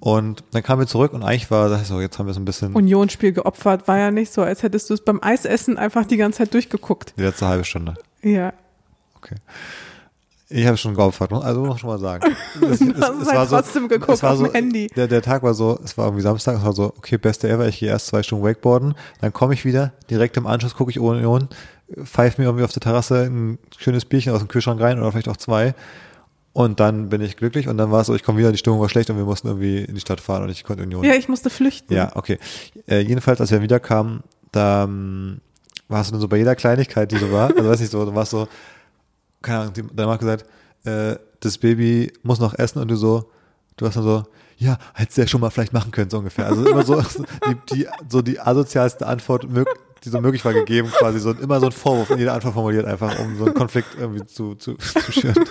[0.00, 2.44] Und dann kamen wir zurück und eigentlich war das so, jetzt haben wir so ein
[2.44, 6.16] bisschen Unionsspiel geopfert, war ja nicht so, als hättest du es beim Eisessen einfach die
[6.16, 7.14] ganze Zeit durchgeguckt.
[7.16, 7.94] die letzte halbe Stunde.
[8.22, 8.52] Ja.
[9.18, 9.36] Okay.
[10.50, 12.34] Ich habe schon geopfert, also muss ich schon mal sagen.
[12.62, 14.86] Es, es, hast es halt trotzdem geguckt es war auf dem so, Handy.
[14.96, 17.68] Der, der Tag war so, es war irgendwie Samstag, es war so, okay, beste ever,
[17.68, 20.98] ich gehe erst zwei Stunden Wakeboarden, dann komme ich wieder, direkt im Anschluss gucke ich
[20.98, 21.48] Union,
[22.02, 25.28] pfeife mir irgendwie auf der Terrasse ein schönes Bierchen aus dem Kühlschrank rein oder vielleicht
[25.28, 25.74] auch zwei
[26.54, 28.80] und dann bin ich glücklich und dann war es so, ich komme wieder, die Stimmung
[28.80, 31.04] war schlecht und wir mussten irgendwie in die Stadt fahren und ich konnte Union.
[31.04, 31.94] Ja, ich musste flüchten.
[31.94, 32.38] Ja, okay.
[32.88, 35.40] Äh, jedenfalls, als wir wiederkamen, da ähm,
[35.88, 38.14] warst du dann so bei jeder Kleinigkeit, die so war, also weiß nicht so, du
[38.14, 38.48] warst so,
[39.48, 40.44] keine Ahnung, deine Mama gesagt,
[40.84, 43.30] äh, das Baby muss noch essen und du so,
[43.76, 44.24] du hast dann so,
[44.56, 46.46] ja, hättest du ja schon mal vielleicht machen können, so ungefähr.
[46.46, 47.00] Also immer so,
[47.48, 49.46] die, die, so die asozialste Antwort,
[50.04, 52.86] die so möglich war gegeben, quasi so, immer so ein Vorwurf in jeder Antwort formuliert,
[52.86, 55.44] einfach um so einen Konflikt irgendwie zu, zu, zu schüren.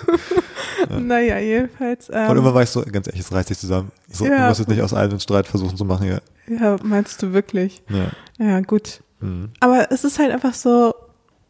[0.90, 2.08] Naja, jedenfalls.
[2.08, 3.90] Und Ähm, irgendwann war ich so, ganz ehrlich, es reißt dich zusammen.
[4.10, 4.36] So, Ja.
[4.42, 6.22] Du musst jetzt nicht aus allem einen Streit versuchen zu machen hier.
[6.46, 7.82] ja, meinst du wirklich?
[7.88, 8.10] Ja.
[8.38, 9.02] Ja, gut.
[9.20, 9.50] Mhm.
[9.60, 10.94] Aber es ist halt einfach so,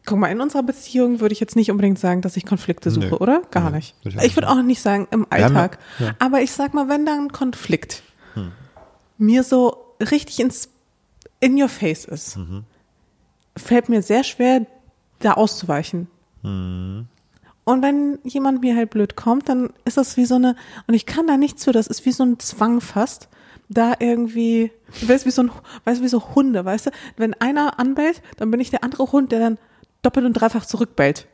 [0.09, 3.07] guck mal, in unserer Beziehung würde ich jetzt nicht unbedingt sagen, dass ich Konflikte suche,
[3.07, 3.15] Nö.
[3.17, 3.41] oder?
[3.51, 3.95] Gar Nö, nicht.
[4.03, 5.79] ich Ich würde auch nicht sagen im haben ja- Alltag.
[5.99, 6.15] ja.
[6.19, 8.51] Aber ich sag mal, wenn da ein Konflikt Hm.
[9.17, 9.77] mir so
[10.11, 10.69] richtig ins
[11.39, 12.63] in your face ist, Mhm.
[13.57, 14.65] fällt mir sehr schwer,
[15.19, 16.07] da auszuweichen.
[16.43, 17.07] Mhm.
[17.65, 20.55] Und wenn jemand mir halt blöd kommt, dann ist das wie so eine,
[20.87, 23.29] und ich kann da nichts für, das ist wie so ein Zwang fast,
[23.69, 25.51] da irgendwie, du weißt, wie so ein,
[25.85, 26.91] weißt du, wie so Hunde, weißt du?
[27.17, 29.57] Wenn einer anbellt, dann bin ich der andere Hund, der dann
[30.01, 31.27] doppelt und dreifach zurückbellt.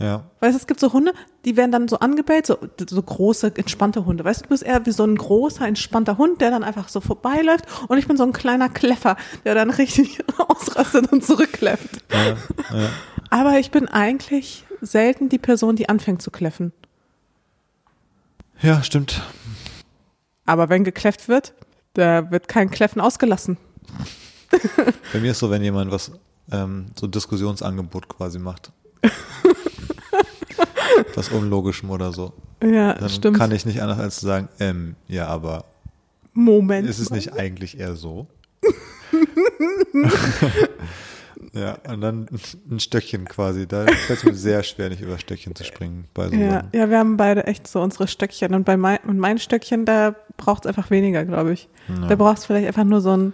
[0.00, 0.24] Ja.
[0.38, 1.12] Weißt du, es gibt so Hunde,
[1.44, 2.56] die werden dann so angebellt, so,
[2.88, 4.24] so große, entspannte Hunde.
[4.24, 7.00] Weißt du, du bist eher wie so ein großer, entspannter Hund, der dann einfach so
[7.00, 12.04] vorbeiläuft und ich bin so ein kleiner Kleffer, der dann richtig ausrastet und zurückkläfft.
[12.12, 12.36] Ja,
[12.78, 12.88] ja.
[13.30, 16.72] Aber ich bin eigentlich selten die Person, die anfängt zu kläffen.
[18.62, 19.22] ja, stimmt.
[20.46, 21.52] Aber wenn gekläfft wird,
[21.94, 23.58] da wird kein Kläffen ausgelassen.
[25.12, 26.12] Bei mir ist so, wenn jemand was,
[26.52, 28.72] ähm, so ein Diskussionsangebot quasi macht.
[31.14, 32.32] was Unlogischem oder so.
[32.62, 33.36] Ja, Dann stimmt.
[33.38, 35.64] kann ich nicht anders als zu sagen, ähm, ja, aber
[36.32, 36.88] Moment.
[36.88, 38.26] ist es nicht eigentlich eher so?
[41.52, 42.26] ja, und dann
[42.70, 43.66] ein Stöckchen quasi.
[43.66, 46.68] Da fällt es mir sehr schwer, nicht über Stöckchen zu springen bei so Ja, Sachen.
[46.72, 48.54] ja, wir haben beide echt so unsere Stöckchen.
[48.54, 51.68] Und bei mein, und mein Stöckchen, da braucht es einfach weniger, glaube ich.
[52.08, 53.32] Da braucht es vielleicht einfach nur so einen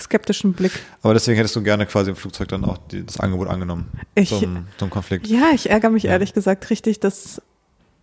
[0.00, 0.72] skeptischen Blick.
[1.02, 3.88] Aber deswegen hättest du gerne quasi im Flugzeug dann auch die, das Angebot angenommen.
[4.14, 5.26] Ich- zum, zum Konflikt.
[5.26, 6.12] Ja, ich ärgere mich Ja.
[6.12, 7.40] ehrlich gesagt richtig, dass,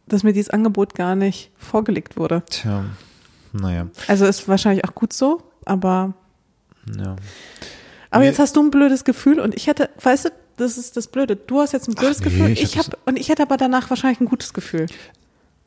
[0.08, 2.44] dass mir dieses Angebot gar nicht vorgelegt wurde.
[2.50, 2.86] Tja,
[3.54, 3.88] naja.
[4.08, 6.14] Also ist wahrscheinlich auch gut so, aber
[6.98, 7.16] Ja.
[8.12, 8.30] Aber Nee.
[8.30, 11.36] jetzt hast du ein blödes Gefühl und ich hätte, weißt du, das ist das Blöde.
[11.36, 13.58] Du hast jetzt ein blödes nee, Gefühl, ich ich, hab habe und ich hätte aber
[13.58, 14.86] danach wahrscheinlich ein gutes Gefühl.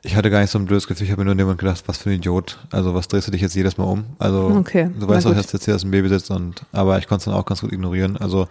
[0.03, 1.61] Ich hatte gar nicht so ein blödes Gefühl, ich habe mir nur in dem Moment
[1.61, 2.59] gedacht, was für ein Idiot.
[2.71, 4.05] Also was drehst du dich jetzt jedes Mal um?
[4.19, 7.09] Also Okay, du weißt doch, dass jetzt hier ist ein Baby sitzt und aber ich
[7.09, 8.17] konnte es dann auch ganz gut ignorieren.
[8.17, 8.47] Also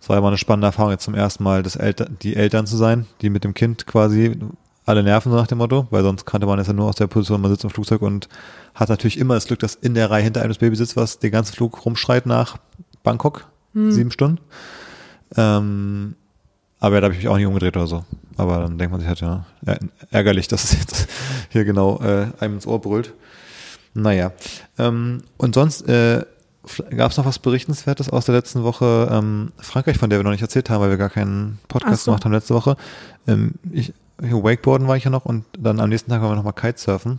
[0.00, 2.76] es war immer eine spannende Erfahrung, jetzt zum ersten Mal das Elter die Eltern zu
[2.76, 4.36] sein, die mit dem Kind quasi
[4.84, 7.06] alle nerven, so nach dem Motto, weil sonst kannte man es ja nur aus der
[7.06, 8.28] Position, man sitzt im Flugzeug und
[8.74, 11.18] hat natürlich immer das Glück, dass in der Reihe hinter einem das Baby sitzt, was
[11.18, 12.56] den ganzen Flug rumschreit nach
[13.02, 13.92] Bangkok, Hm.
[13.92, 14.38] sieben Stunden.
[15.36, 16.16] Ähm,
[16.80, 18.04] aber ja, da habe ich mich auch nicht umgedreht oder so.
[18.36, 19.44] Aber dann denkt man sich halt, ja,
[20.10, 21.08] ärgerlich, dass es jetzt
[21.50, 23.12] hier genau äh, einem ins Ohr brüllt.
[23.94, 24.32] Naja.
[24.78, 26.24] Ähm, und sonst äh,
[26.96, 29.08] gab es noch was Berichtenswertes aus der letzten Woche?
[29.10, 32.10] Ähm, Frankreich, von der wir noch nicht erzählt haben, weil wir gar keinen Podcast so.
[32.10, 32.76] gemacht haben letzte Woche.
[33.26, 36.36] Ähm, ich, hier Wakeboarden war ich ja noch und dann am nächsten Tag waren wir
[36.36, 37.18] nochmal Kitesurfen.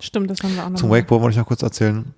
[0.00, 0.78] Stimmt, das haben wir auch noch.
[0.78, 0.98] Zum mal.
[0.98, 2.14] Wakeboard wollte ich noch kurz erzählen.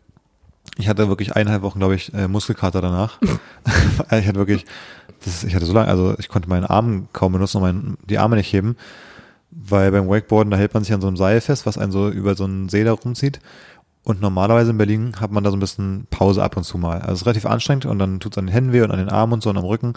[0.76, 3.20] Ich hatte wirklich eineinhalb Wochen, glaube ich, äh, Muskelkater danach.
[4.10, 4.64] ich hatte wirklich,
[5.24, 8.18] das, ich hatte so lange, also ich konnte meinen Arm kaum benutzen und mein, die
[8.18, 8.76] Arme nicht heben,
[9.50, 12.08] weil beim Wakeboarden, da hält man sich an so einem Seil fest, was einen so
[12.08, 13.40] über so einen See da rumzieht.
[14.02, 17.00] Und normalerweise in Berlin hat man da so ein bisschen Pause ab und zu mal.
[17.00, 18.98] Also es ist relativ anstrengend und dann tut es an den Händen weh und an
[18.98, 19.94] den Armen und so und am Rücken.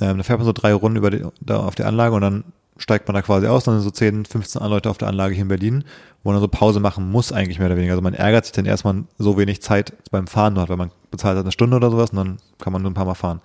[0.00, 2.44] Ähm, da fährt man so drei Runden über die, da auf die Anlage und dann
[2.76, 3.64] steigt man da quasi aus.
[3.64, 5.84] Dann sind so 10, 15 andere Leute auf der Anlage hier in Berlin,
[6.22, 7.92] wo man so Pause machen muss eigentlich mehr oder weniger.
[7.92, 11.38] Also man ärgert sich dann erstmal so wenig Zeit beim Fahren dort, weil man bezahlt
[11.38, 13.40] hat eine Stunde oder sowas und dann kann man nur ein paar Mal fahren.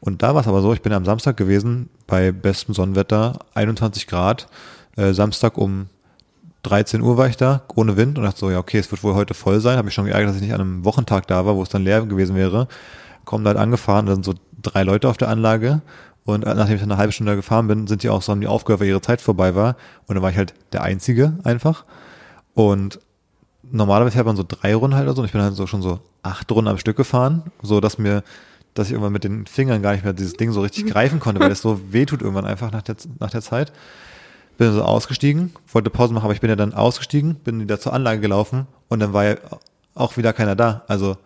[0.00, 4.06] Und da war es aber so, ich bin am Samstag gewesen, bei bestem Sonnenwetter, 21
[4.06, 4.48] Grad,
[4.96, 5.88] äh, Samstag um
[6.62, 9.14] 13 Uhr war ich da, ohne Wind und dachte so, ja okay, es wird wohl
[9.14, 9.76] heute voll sein.
[9.76, 11.84] Habe mich schon geärgert, dass ich nicht an einem Wochentag da war, wo es dann
[11.84, 12.68] leer gewesen wäre.
[13.24, 15.80] Kommen da halt angefahren, da sind so drei Leute auf der Anlage.
[16.24, 18.40] Und äh, nachdem ich dann eine halbe Stunde gefahren bin, sind die auch so, haben
[18.40, 19.76] die aufgehört, weil ihre Zeit vorbei war.
[20.06, 21.84] Und dann war ich halt der Einzige einfach.
[22.52, 23.00] Und
[23.62, 25.22] normalerweise fährt man so drei Runden halt oder so.
[25.22, 28.22] Und ich bin halt so schon so acht Runden am Stück gefahren, so dass mir,
[28.74, 31.40] dass ich irgendwann mit den Fingern gar nicht mehr dieses Ding so richtig greifen konnte,
[31.40, 33.72] weil es so weh tut irgendwann einfach nach der, nach der Zeit.
[34.58, 37.94] Bin so ausgestiegen, wollte Pause machen, aber ich bin ja dann ausgestiegen, bin wieder zur
[37.94, 39.36] Anlage gelaufen und dann war ja
[39.94, 40.84] auch wieder keiner da.
[40.86, 41.16] Also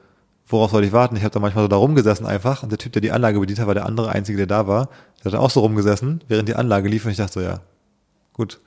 [0.47, 1.17] worauf sollte ich warten?
[1.17, 3.59] Ich habe da manchmal so da rumgesessen einfach und der Typ, der die Anlage bedient
[3.59, 4.89] hat, war der andere Einzige, der da war.
[5.25, 7.61] Der hat auch so rumgesessen, während die Anlage lief und ich dachte so, ja,
[8.33, 8.61] gut.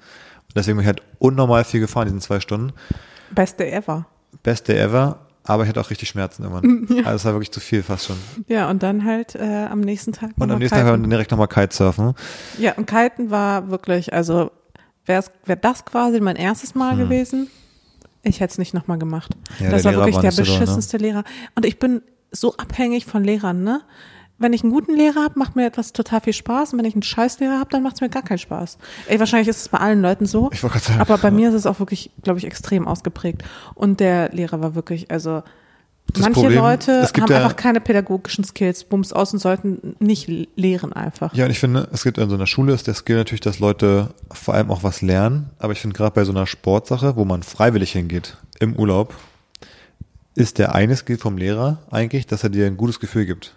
[0.47, 2.73] Und deswegen bin ich halt unnormal viel gefahren, diesen zwei Stunden.
[3.31, 4.05] Beste ever.
[4.43, 6.87] Best day ever, aber ich hatte auch richtig Schmerzen irgendwann.
[7.05, 8.17] Also es war wirklich zu viel fast schon.
[8.47, 10.31] Ja, und dann halt äh, am nächsten Tag.
[10.37, 11.09] Und am nächsten Tag haben wir kiten.
[11.09, 12.13] direkt nochmal Kitesurfen.
[12.57, 14.51] Ja, und Kiten war wirklich, also
[15.05, 17.49] wäre wär das quasi mein erstes Mal gewesen,
[18.23, 19.35] ich hätte es nicht nochmal gemacht.
[19.57, 19.65] Hm.
[19.65, 20.59] Ja, das war Lehrer wirklich war der nicht so doll, ne?
[20.59, 21.23] beschissenste Lehrer.
[21.55, 23.81] Und ich bin so abhängig von Lehrern, ne?
[24.39, 26.73] Wenn ich einen guten Lehrer habe, macht mir etwas total viel Spaß.
[26.73, 28.77] Und wenn ich einen Scheißlehrer habe, dann macht es mir gar keinen Spaß.
[29.07, 30.49] Ey, wahrscheinlich ist es bei allen Leuten so.
[30.53, 31.01] Ich wollte gerade sagen.
[31.01, 33.43] Aber bei mir ist es auch wirklich, glaube ich, extrem ausgeprägt.
[33.73, 35.41] Und der Lehrer war wirklich, also
[36.13, 40.27] Das manche Problem, Leute haben ja- einfach keine pädagogischen Skills, bums aus und sollten nicht
[40.55, 41.33] lehren einfach.
[41.33, 43.57] Ja, und ich finde, es gibt in so einer Schule ist der Skill natürlich, dass
[43.57, 45.49] Leute vor allem auch was lernen.
[45.57, 49.15] Aber ich finde gerade bei so einer Sportsache, wo man freiwillig hingeht, im Urlaub,
[50.35, 53.55] ist der eine Skill vom Lehrer eigentlich, dass er dir ein gutes Gefühl gibt.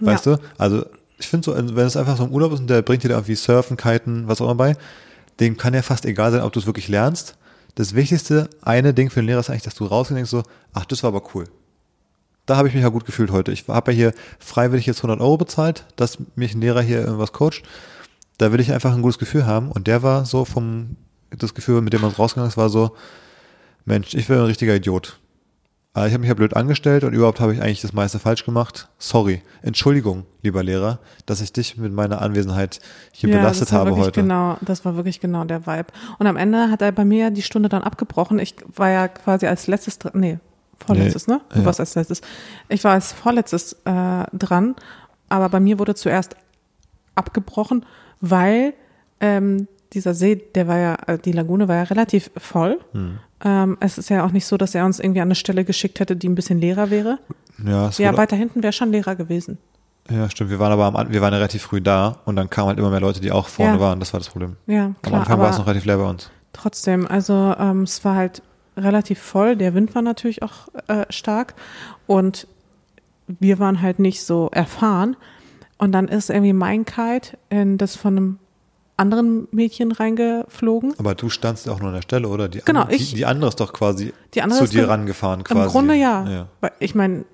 [0.00, 0.36] Weißt Ja.
[0.36, 0.42] du?
[0.58, 0.86] Also
[1.18, 3.16] ich finde so, wenn es einfach so im Urlaub ist und der bringt dir da
[3.16, 4.76] irgendwie Surfen, Kiten, was auch immer bei,
[5.40, 7.36] dem kann ja fast egal sein, ob du es wirklich lernst.
[7.74, 11.02] Das wichtigste eine Ding für den Lehrer ist eigentlich, dass du rausgehst so, ach, das
[11.02, 11.44] war aber cool.
[12.46, 13.52] Da habe ich mich ja gut gefühlt heute.
[13.52, 17.32] Ich habe ja hier freiwillig jetzt 100 Euro bezahlt, dass mich ein Lehrer hier irgendwas
[17.32, 17.62] coacht.
[18.38, 19.70] Da will ich einfach ein gutes Gefühl haben.
[19.70, 20.96] Und der war so vom,
[21.30, 22.96] das Gefühl, mit dem man rausgegangen ist, war so,
[23.84, 25.18] Mensch, ich wäre ein richtiger Idiot.
[25.98, 28.44] Aber ich habe mich ja blöd angestellt und überhaupt habe ich eigentlich das meiste falsch
[28.44, 28.88] gemacht.
[28.98, 29.42] Sorry.
[29.62, 32.78] Entschuldigung, lieber Lehrer, dass ich dich mit meiner Anwesenheit
[33.10, 34.22] hier belastet das war habe heute.
[34.22, 35.88] Genau, das war wirklich genau der Vibe.
[36.20, 38.38] Und am Ende hat er bei mir die Stunde dann abgebrochen.
[38.38, 40.38] Ich war ja quasi als letztes, dr- nee,
[40.86, 41.40] vorletztes, Nee, ne?
[41.52, 41.64] Du ja.
[41.64, 42.20] warst als letztes.
[42.68, 44.76] Ich war als vorletztes äh, dran,
[45.28, 46.36] aber bei mir wurde zuerst
[47.16, 47.84] abgebrochen,
[48.20, 48.72] weil
[49.20, 52.78] ähm, dieser See, der war ja, äh, die Lagune war ja relativ voll.
[52.92, 53.18] Hm.
[53.44, 56.00] Ähm, es ist ja auch nicht so, dass er uns irgendwie an eine Stelle geschickt
[56.00, 57.18] hätte, die ein bisschen leerer wäre.
[57.64, 59.58] Ja, Ja, weiter hinten wäre schon leerer gewesen.
[60.10, 60.50] ja, stimmt.
[60.50, 62.90] Wir waren aber am, wir waren ja relativ früh da und dann kamen halt immer
[62.90, 63.80] mehr Leute, die auch vorne Ja.
[63.80, 64.00] waren.
[64.00, 64.56] Das war das Problem.
[64.66, 65.20] Ja, Am klar.
[65.20, 66.30] Anfang war es noch relativ leer bei uns.
[66.52, 68.42] Trotzdem, also ähm, es war halt
[68.76, 69.56] relativ voll.
[69.56, 71.54] Der Wind war natürlich auch äh, stark
[72.06, 72.46] und
[73.26, 75.16] wir waren halt nicht so erfahren.
[75.78, 78.38] Und dann ist irgendwie mein Kite in das von einem
[78.98, 80.94] anderen Mädchen reingeflogen.
[80.98, 82.48] Aber du standst auch nur an der Stelle, oder?
[82.48, 85.60] Die, Genau, andere, ich- die, die andere ist doch quasi zu dir ge- rangefahren quasi.
[85.66, 86.28] Im Grunde ja.
[86.28, 86.48] ja.
[86.60, 87.24] Weil Ich meine,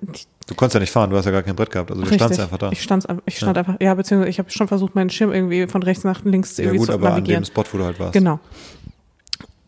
[0.47, 1.89] Du konntest ja nicht fahren, du hast ja gar kein Brett gehabt.
[1.89, 2.71] Also du standst einfach da.
[2.71, 5.81] Ich stand, ich stand einfach, ja, beziehungsweise ich habe schon versucht, meinen Schirm irgendwie von
[5.81, 8.13] rechts nach links ja irgendwie gut, zu aber an dem Spot, wo du halt warst.
[8.13, 8.39] Genau.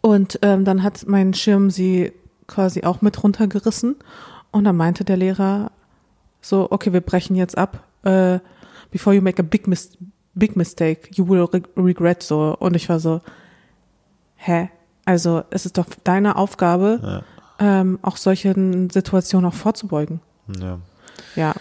[0.01, 2.13] Und ähm, dann hat mein Schirm sie
[2.47, 3.95] quasi auch mit runtergerissen.
[4.51, 5.71] Und dann meinte der Lehrer,
[6.41, 7.83] so, okay, wir brechen jetzt ab.
[8.03, 8.39] Äh,
[8.91, 9.97] before you make a big, mis
[10.37, 12.55] big mistake, you will re regret so.
[12.59, 13.21] Und ich war so,
[14.35, 14.69] hä?
[15.05, 17.23] Also es ist doch deine Aufgabe,
[17.59, 17.79] Ja.
[17.81, 20.19] ähm, auch solchen Situationen auch vorzubeugen.
[20.59, 20.79] Ja.
[21.35, 21.53] Ja.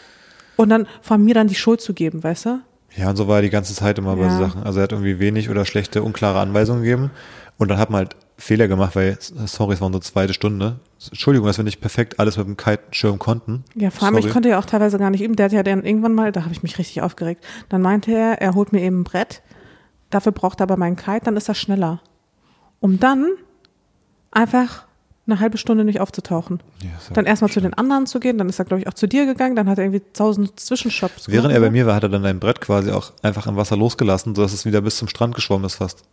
[0.56, 2.60] Und dann von mir dann die Schuld zu geben, weißt du?
[2.96, 4.30] Ja, und so war er die ganze Zeit immer bei Ja.
[4.38, 4.62] so Sachen.
[4.62, 7.10] Also er hat irgendwie wenig oder schlechte, unklare Anweisungen gegeben.
[7.58, 10.79] Und dann hat man halt Fehler gemacht, weil, sorry, es war unsere zweite Stunde.
[11.11, 13.64] Entschuldigung, dass wir nicht perfekt alles mit dem Kiteschirm konnten.
[13.75, 14.27] Ja, vor allem, Sorry.
[14.27, 15.37] ich konnte ja auch teilweise gar nicht üben.
[15.37, 17.44] Der hat ja dann irgendwann mal, da habe ich mich richtig aufgeregt.
[17.68, 19.42] Dann meinte er, er holt mir eben ein Brett.
[20.11, 22.01] Dafür braucht er aber meinen Kite, dann ist er schneller.
[22.81, 23.27] Um dann
[24.31, 24.87] einfach
[25.27, 26.61] eine halbe Stunde nicht aufzutauchen.
[26.83, 29.09] Ja, Dann erstmal zu den anderen zu gehen, dann ist er, glaube ich, auch zu
[29.09, 31.96] dir gegangen, dann hat er irgendwie tausend Zwischenshops Während gemacht er bei und mir war,
[31.96, 34.99] hat er dann ein Brett quasi auch einfach im Wasser losgelassen, sodass es wieder bis
[34.99, 36.05] zum Strand geschwommen ist fast.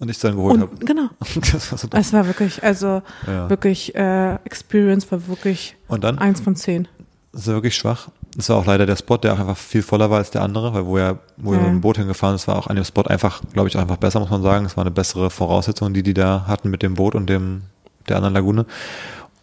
[0.00, 0.76] Und ich es dann geholt habe.
[0.84, 1.08] Genau.
[1.52, 1.88] Das war so.
[1.92, 3.50] Es war wirklich, also Ja.
[3.50, 6.86] wirklich, äh, Experience war wirklich Und dann eins von zehn.
[7.32, 8.08] Das war wirklich schwach.
[8.36, 10.72] Das war auch leider der Spot, der auch einfach viel voller war als der andere,
[10.74, 11.64] weil wo er, wo er Ja.
[11.64, 13.96] mit dem Boot hingefahren ist, war auch an dem Spot einfach, glaube ich, auch einfach
[13.96, 14.64] besser, muss man sagen.
[14.66, 17.62] Es war eine bessere Voraussetzung, die die da hatten mit dem Boot und dem,
[18.08, 18.66] der anderen Lagune.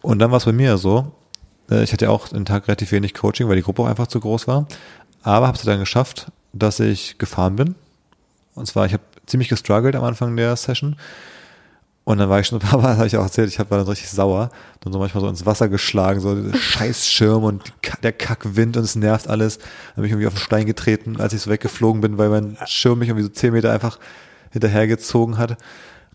[0.02, 1.12] Und dann war es bei mir so,
[1.70, 4.06] äh, ich hatte ja auch den Tag relativ wenig Coaching, weil die Gruppe auch einfach
[4.06, 4.66] zu groß war.
[5.22, 7.74] Aber habe es dann geschafft, dass ich gefahren bin.
[8.54, 10.96] Und zwar, ich habe ziemlich gestruggelt am Anfang der Session.
[12.04, 13.86] Und dann war ich schon ein paar Mal, habe ich auch erzählt, ich war dann
[13.86, 14.50] richtig sauer.
[14.80, 19.28] Dann so manchmal so ins Wasser geschlagen, so Scheißschirm und der Kackwind und es nervt
[19.28, 19.58] alles.
[19.58, 22.56] Dann bin ich irgendwie auf den Stein getreten, als ich so weggeflogen bin, weil mein
[22.66, 23.98] Schirm mich irgendwie so zehn Meter einfach
[24.52, 25.56] hinterhergezogen hat.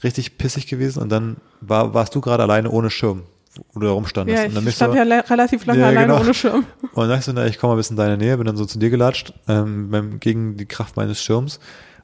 [0.01, 1.01] Richtig pissig gewesen.
[1.01, 3.23] Und dann war, warst du gerade alleine ohne Schirm,
[3.73, 4.43] wo du da rumstandest.
[4.43, 6.21] Ja, und dann ich stand so, ja relativ lange Ja, alleine genau.
[6.21, 6.65] ohne Schirm.
[6.81, 8.55] und dann dachte ich so, na, ich komme mal bis in deine Nähe, bin dann
[8.55, 11.59] so zu dir gelatscht, ähm, gegen die Kraft meines Schirms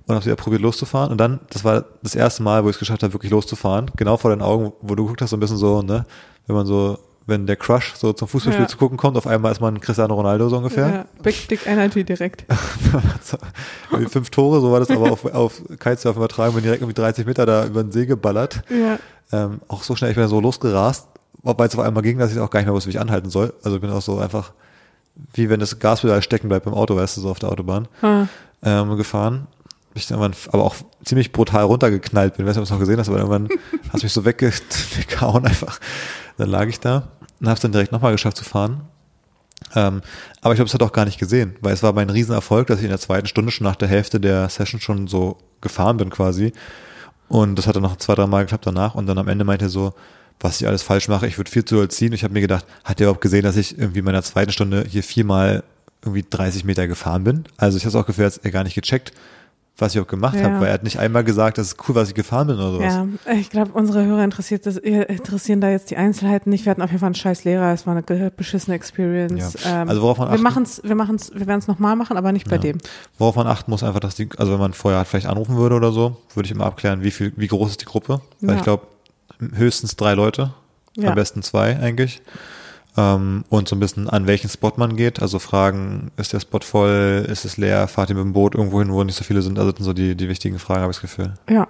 [0.08, 1.12] und habe wieder probiert loszufahren.
[1.12, 3.92] Und dann, das war das erste Mal, wo ich es geschafft habe, wirklich loszufahren.
[3.98, 6.06] Genau vor deinen Augen, wo du geguckt hast, so ein bisschen so, ne,
[6.48, 8.70] wenn man so, wenn der Crush so zum Fußballspiel Ja.
[8.70, 10.88] zu gucken kommt, auf einmal ist man Cristiano Ronaldo so ungefähr.
[10.88, 12.46] Ja, Big Dick Energy direkt.
[14.10, 17.46] Fünf Tore, so war das aber auf, auf Kitesurfen übertragen, bin direkt irgendwie 30 Meter
[17.46, 18.62] da über den See geballert.
[18.70, 18.98] Ja.
[19.32, 21.08] Ähm, auch so schnell, ich bin so losgerast,
[21.44, 23.30] weil es auf einmal ging, dass ich auch gar nicht mehr wusste, wie ich anhalten
[23.30, 23.54] soll.
[23.64, 24.52] Also ich bin auch so einfach,
[25.34, 28.28] wie wenn das Gaspedal stecken bleibt beim Auto, weißt du, so auf der Autobahn, Ah.
[28.64, 29.48] ähm, gefahren.
[29.98, 32.46] Ich dann irgendwann, aber auch ziemlich brutal runtergeknallt bin.
[32.46, 33.50] Ich weiß nicht, ob du es noch gesehen hast, aber irgendwann
[33.92, 34.52] hast du mich so wegge
[34.96, 35.80] weggehauen einfach.
[36.38, 38.82] Dann lag ich da und habe es dann direkt nochmal geschafft zu fahren.
[39.76, 40.02] Ähm,
[40.42, 42.80] aber ich glaube, es hat auch gar nicht gesehen, weil es war mein Riesenerfolg, dass
[42.80, 46.10] ich in der zweiten Stunde schon nach der Hälfte der Session schon so gefahren bin
[46.10, 46.54] quasi.
[47.28, 48.96] Und das hat dann noch zwei, drei Mal geklappt danach.
[48.96, 49.94] Und dann am Ende meinte er so,
[50.40, 52.14] was ich alles falsch mache, ich würde viel zu doll ziehen.
[52.14, 54.86] Ich habe mir gedacht, hat der überhaupt gesehen, dass ich irgendwie in meiner zweiten Stunde
[54.88, 55.64] hier viermal
[56.02, 57.44] irgendwie 30 Meter gefahren bin?
[57.58, 59.12] Also ich habe es auch gefühlt, er gar nicht gecheckt,
[59.80, 60.44] was ich auch gemacht Ja.
[60.46, 62.72] habe, weil er hat nicht einmal gesagt, das ist cool, was ich gefahren bin oder
[62.72, 62.94] sowas.
[63.28, 66.66] Ja, ich glaube, unsere Hörer interessiert das, interessieren da jetzt die Einzelheiten nicht.
[66.66, 69.56] Wir hatten auf jeden Fall einen scheiß Lehrer, es war eine beschissene Experience.
[69.64, 69.84] Ja.
[69.84, 72.32] Ähm, Also worauf man wir achten- machen's, wir machen's, wir werden es nochmal machen, aber
[72.32, 72.62] nicht bei Ja.
[72.62, 72.78] dem.
[73.20, 75.92] Worauf man achten muss, einfach, dass die, also wenn man vorher vielleicht anrufen würde oder
[75.92, 78.22] so, würde ich immer abklären, wie viel, wie groß ist die Gruppe.
[78.42, 78.88] Weil ich glaube,
[79.56, 80.54] höchstens drei Leute,
[81.04, 82.22] am besten zwei eigentlich.
[82.98, 85.22] Ähm, und so ein bisschen an welchen Spot man geht.
[85.22, 88.80] Also fragen, ist der Spot voll, ist es leer, fahrt ihr mit dem Boot irgendwo
[88.80, 89.60] hin, wo nicht so viele sind.
[89.60, 91.34] Also das sind so die, die wichtigen Fragen, habe ich das Gefühl.
[91.50, 91.68] Ja.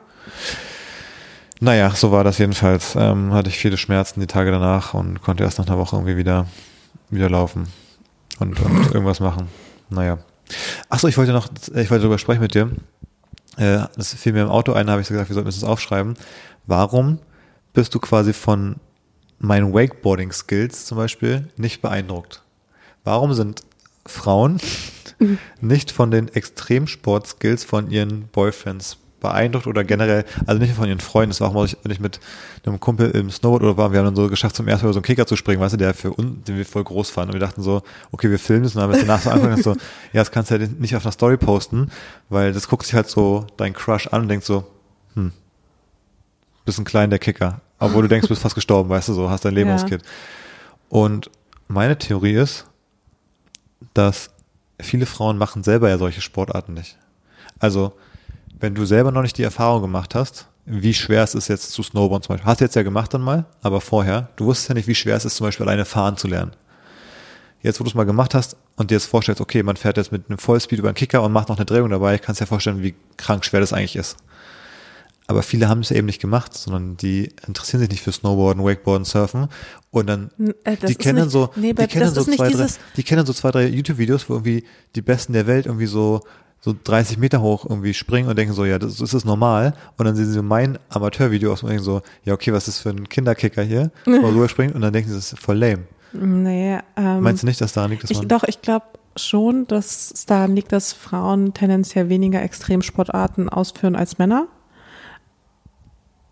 [1.60, 2.96] Naja, so war das jedenfalls.
[2.96, 6.18] Ähm, hatte ich viele Schmerzen die Tage danach und konnte erst nach einer Woche irgendwie
[6.18, 6.48] wieder,
[7.10, 7.68] wieder laufen
[8.40, 9.50] und, und irgendwas machen.
[9.90, 10.20] Naja.
[10.88, 12.72] Achso, ich wollte noch, ich wollte darüber sprechen mit dir.
[13.58, 15.68] Äh, das fiel mir im Auto ein, habe ich so gesagt, wir sollten uns das
[15.68, 16.14] aufschreiben.
[16.68, 17.20] Warum
[17.74, 18.78] bist du quasi von
[19.40, 22.42] meinen Wakeboarding-Skills zum Beispiel nicht beeindruckt?
[23.04, 23.64] Warum sind
[24.06, 24.60] Frauen
[25.62, 31.32] nicht von den Extremsport-Skills von ihren Boyfriends beeindruckt oder generell, also nicht von ihren Freunden,
[31.32, 32.20] das war auch mal, wenn ich mit
[32.66, 34.94] einem Kumpel im Snowboard oder war, wir haben dann so geschafft, zum ersten Mal über
[34.94, 37.32] so einen Kicker zu springen, weißt du, der für uns, den wir voll groß fanden.
[37.32, 39.30] Und wir dachten so, okay, wir filmen das und dann haben wir es danach so
[39.30, 39.72] angefangen, so,
[40.14, 41.90] ja, das kannst du ja nicht auf einer Story posten,
[42.30, 44.66] weil das guckt sich halt so dein Crush an und denkt so,
[45.16, 45.32] hm,
[46.66, 47.62] bisschen klein der Kicker.
[47.80, 49.76] Obwohl du denkst, du bist fast gestorben, weißt du, so, hast dein Leben Ja.
[49.76, 50.04] riskiert.
[50.90, 51.30] Und
[51.68, 52.66] meine Theorie ist,
[53.94, 54.30] dass
[54.80, 56.98] viele Frauen machen selber ja solche Sportarten nicht.
[57.60, 57.94] Also,
[58.60, 61.82] wenn du selber noch nicht die Erfahrung gemacht hast, wie schwer es ist jetzt zu
[61.82, 62.46] Snowboarden zum Beispiel.
[62.50, 65.16] Hast du jetzt ja gemacht dann mal, aber vorher, du wusstest ja nicht, wie schwer
[65.16, 66.52] es ist zum Beispiel alleine fahren zu lernen.
[67.62, 70.12] Jetzt, wo du es mal gemacht hast und dir jetzt vorstellst, okay, man fährt jetzt
[70.12, 72.84] mit einem Vollspeed über einen Kicker und macht noch eine Drehung dabei, kannst dir vorstellen,
[72.84, 74.18] wie krank schwer das eigentlich ist.
[75.30, 79.04] Aber viele haben es eben nicht gemacht, sondern die interessieren sich nicht für Snowboarden, Wakeboarden,
[79.06, 79.48] Surfen
[79.92, 80.30] und dann
[80.64, 83.26] äh, das die kennen nicht- so, nee, die kennen das so zwei, drei, die kennen
[83.26, 84.64] so zwei, drei YouTube-Videos, wo irgendwie
[84.96, 86.22] die Besten der Welt irgendwie so
[86.60, 89.76] so 30 Meter hoch irgendwie springen und denken so, ja, das, das ist normal.
[89.96, 92.78] Und dann sehen sie so mein Amateurvideo aus und denken so, ja, okay, was ist
[92.78, 95.40] das für ein Kinderkicker hier, wo er rüber springt und dann denken sie, das ist
[95.40, 95.84] voll lame.
[96.14, 98.28] Nee, ähm, Meinst du nicht, dass daran liegt, dass ich, man.
[98.28, 98.86] doch, ich glaube
[99.18, 104.48] schon, dass es daran liegt, dass Frauen tendenziell weniger Extremsportarten ausführen als Männer.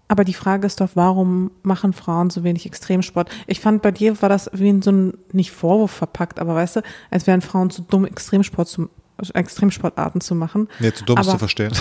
[0.08, 3.30] Aber die Frage ist doch, warum machen Frauen so wenig Extremsport?
[3.48, 6.76] Ich fand, bei dir war das wie in so ein, nicht Vorwurf verpackt, aber weißt
[6.78, 8.90] du, als wären Frauen zu dumm, Extremsport zu,
[9.34, 10.68] Extremsportarten zu machen.
[10.80, 11.72] Nee, zu dumm aber- zu verstehen.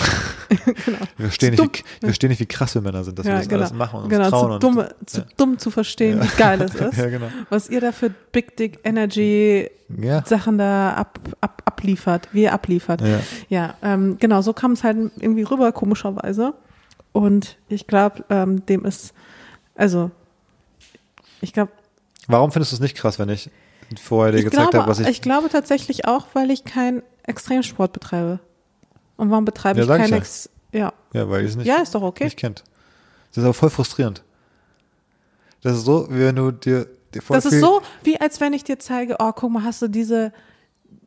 [0.49, 0.97] genau.
[1.17, 3.33] Wir verstehen, Zu nicht, wie, wir verstehen nicht, wie krass wir Männer sind, dass wir
[3.33, 3.61] Ja, das genau.
[3.61, 4.47] alles machen und uns genau, trauen.
[4.49, 5.25] zu, und, dumm, zu ja.
[5.37, 6.97] dumm zu verstehen, wie geil es ist.
[6.97, 7.27] ja, genau.
[7.49, 9.69] Was ihr da für Big Dick Energy
[10.01, 10.23] Ja.
[10.25, 13.01] Sachen da ab, ab, abliefert, wie ihr abliefert.
[13.01, 13.19] Ja.
[13.49, 16.53] Ja, ähm, genau, so kam es halt irgendwie rüber, komischerweise.
[17.15, 19.13] Und ich glaube, ähm, dem ist,
[19.73, 20.11] also,
[21.39, 21.71] ich glaube,
[22.27, 23.49] Warum findest du es nicht krass, wenn ich
[24.03, 25.07] vorher dir gezeigt glaube, habe, was ich.
[25.07, 28.39] ich glaube tatsächlich auch, weil ich keinen Extremsport betreibe.
[29.15, 30.17] Und warum betreibe Ja, ich keinen ja.
[30.17, 30.93] Ex ja.
[31.13, 32.25] ja, weil ich es nicht, ja, ist doch okay.
[32.25, 32.65] nicht kennt.
[33.29, 34.21] Das ist aber voll frustrierend.
[35.61, 38.65] Das ist so, wie wenn du dir, dir Das ist so, wie als wenn ich
[38.65, 40.33] dir zeige, oh, guck mal, hast du diese,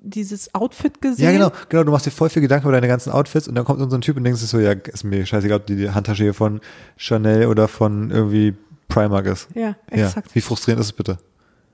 [0.02, 1.24] dieses Outfit gesehen?
[1.24, 3.64] Ja, genau, genau, du machst dir voll viel Gedanken über deine ganzen Outfits und dann
[3.64, 5.90] kommt so ein Typ und denkst dir so, ja, ist mir scheißegal, ob die, die
[5.90, 6.60] Handtasche hier von
[6.96, 8.54] Chanel oder von irgendwie
[8.88, 9.48] Primark ist.
[9.54, 10.34] Ja, Ja, exakt.
[10.34, 11.18] wie frustrierend ist es bitte?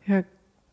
[0.06, 0.22] Ja,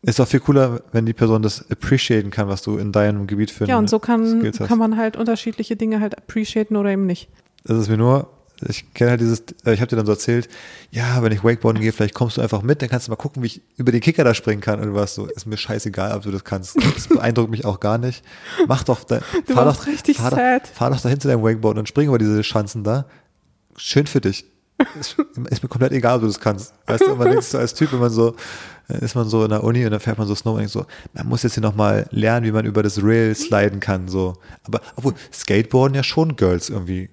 [0.02, 3.50] Ist doch viel cooler, wenn die Person das appreciaten kann, was du in deinem Gebiet
[3.50, 7.28] für ja und so kann, kann man halt unterschiedliche Dinge halt appreciaten oder eben nicht.
[7.64, 8.28] Das ist mir nur,
[8.68, 10.48] ich kenne halt dieses, äh, ich habe dir dann so erzählt,
[10.90, 13.42] ja, wenn ich Wakeboarden gehe, vielleicht kommst du einfach mit, dann kannst du mal gucken,
[13.42, 15.26] wie ich über den Kicker da springen kann und was so.
[15.26, 16.76] Ist mir scheißegal, ob du das kannst.
[16.76, 18.24] Das beeindruckt mich auch gar nicht.
[18.66, 20.68] Mach doch, da, Du fahr warst doch, richtig fahr, sad.
[20.68, 23.06] Fahr doch dahin zu deinem Wakeboard und spring über diese Schanzen da.
[23.76, 24.44] Schön für dich.
[24.98, 25.16] Ist,
[25.50, 26.74] ist mir komplett egal, ob du das kannst.
[26.86, 28.34] Weißt du, man denkt so als Typ, wenn man so,
[28.88, 30.72] dann ist man so in der Uni und dann fährt man so Snow und denkt
[30.72, 34.34] so, man muss jetzt hier nochmal lernen, wie man über das Rail sliden kann, so.
[34.64, 37.10] Aber, obwohl, Skateboarden ja schon Girls irgendwie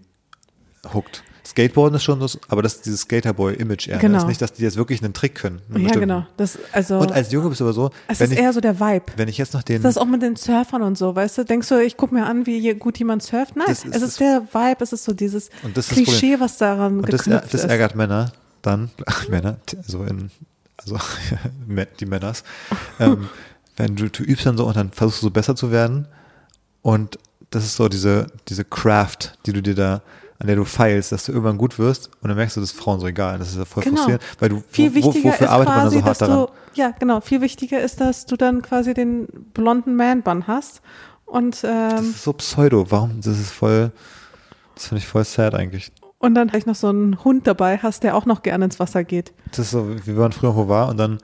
[0.93, 1.23] hookt.
[1.49, 3.97] Skateboarden ist schon das, aber das ist dieses Skaterboy-Image eher.
[3.97, 4.13] Genau.
[4.15, 5.61] Das ist nicht, dass die jetzt wirklich einen Trick können.
[5.69, 5.99] einen Ja, bestimmten.
[6.09, 6.25] genau.
[6.37, 8.61] Das, also, Und als Junge bist du aber so, es wenn ist ich, eher so
[8.61, 9.05] der Vibe.
[9.17, 11.45] wenn ich jetzt noch den, Das ist auch mit den Surfern und so, weißt du?
[11.45, 13.55] Denkst du, ich guck mir an, wie gut jemand surft?
[13.55, 16.39] Nein, Das ist- es das- ist der Vibe, es ist so dieses das das Klischee,
[16.39, 17.69] was daran und das, geknüpft das ist.
[17.69, 18.31] ärgert Männer
[18.61, 20.29] dann, ach, Männer, also in,
[20.77, 20.97] also
[21.99, 22.43] die Männers,
[22.99, 23.27] ähm,
[23.77, 26.07] wenn du, du übst dann so und dann versuchst du so besser zu werden
[26.81, 27.17] und
[27.49, 30.01] das ist so diese, diese Craft, die du dir da,
[30.39, 32.79] an der du feilst, dass du irgendwann gut wirst und dann merkst du, das ist
[32.79, 33.37] Frauen so egal.
[33.39, 33.97] Das ist ja voll Genau.
[33.97, 36.37] frustrierend, weil du, Viel wo, wichtiger wofür ist arbeitet man quasi, so hart daran?
[36.47, 40.81] du, ja, genau, viel wichtiger ist, dass du dann quasi den blonden Man-Bun hast
[41.25, 42.89] und, Das ähm, ist so pseudo.
[42.89, 43.19] Warum?
[43.21, 43.91] Das ist voll,
[44.75, 45.91] das finde ich voll sad eigentlich.
[46.19, 49.03] und dann vielleicht noch so einen Hund dabei hast, der auch noch gerne ins Wasser
[49.03, 49.33] geht.
[49.51, 51.17] Das ist so, wie wenn man früher wo war und dann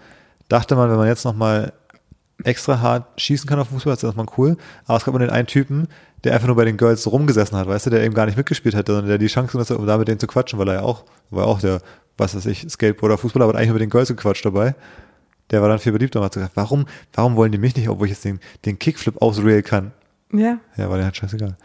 [0.50, 1.72] dachte man, wenn man jetzt nochmal
[2.46, 4.58] extra hart schießen kann auf Fußball, ist das mal cool.
[4.86, 5.88] Aber es gab immer den einen Typen,
[6.24, 8.76] der einfach nur bei den Girls rumgesessen hat, weißt du, der eben gar nicht mitgespielt
[8.76, 10.74] hat, sondern der die Chance genutzt hat, um da mit denen zu quatschen, weil er
[10.76, 11.82] ja auch, war auch der,
[12.18, 14.76] was weiß ich, Skateboarder, Fußballer, aber hat eigentlich nur mit den Girls gequatscht dabei.
[15.52, 18.08] Der war dann viel beliebter und hat gesagt, warum, warum wollen die mich nicht, obwohl
[18.08, 19.92] ich jetzt den, den Kickflip aufs Rail kann?
[20.32, 21.56] Ja, Ja, war der halt scheißegal.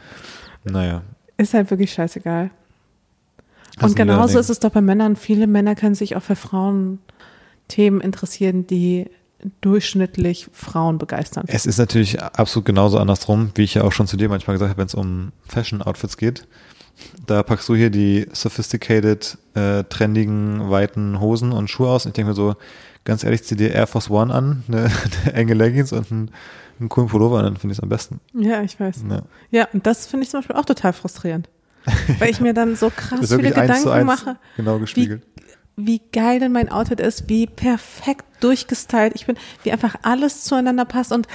[0.65, 1.03] Naja.
[1.39, 2.51] ist halt wirklich scheißegal.
[3.79, 5.17] Hast Und genauso ist es doch bei Männern.
[5.17, 9.09] Viele Männer können sich auch für Frauenthemen interessieren, die
[9.61, 11.45] durchschnittlich Frauen begeistern.
[11.47, 14.71] Es ist natürlich absolut genauso andersrum, wie ich ja auch schon zu dir manchmal gesagt
[14.71, 16.47] habe, wenn es um Fashion-Outfits geht.
[17.27, 22.05] Da packst du hier die sophisticated, äh, trendigen, weiten Hosen und Schuhe aus.
[22.05, 22.57] Und ich denke mir so,
[23.05, 24.91] ganz ehrlich, zieh dir Air Force One an, eine,
[25.25, 26.31] eine enge Leggings und einen,
[26.79, 28.21] einen coolen Pullover, und dann finde ich es am besten.
[28.35, 29.05] Ja, ich weiß.
[29.09, 29.23] Ja.
[29.51, 31.49] Ja, und das finde ich zum Beispiel auch total frustrierend.
[32.19, 35.23] Weil ich mir dann so krass viele eins Gedanken eins mache, genau gespiegelt.
[35.37, 35.41] wie
[36.13, 41.13] geil denn mein Outfit ist, wie perfekt durchgestylt ich bin, wie einfach alles zueinander passt
[41.13, 41.27] und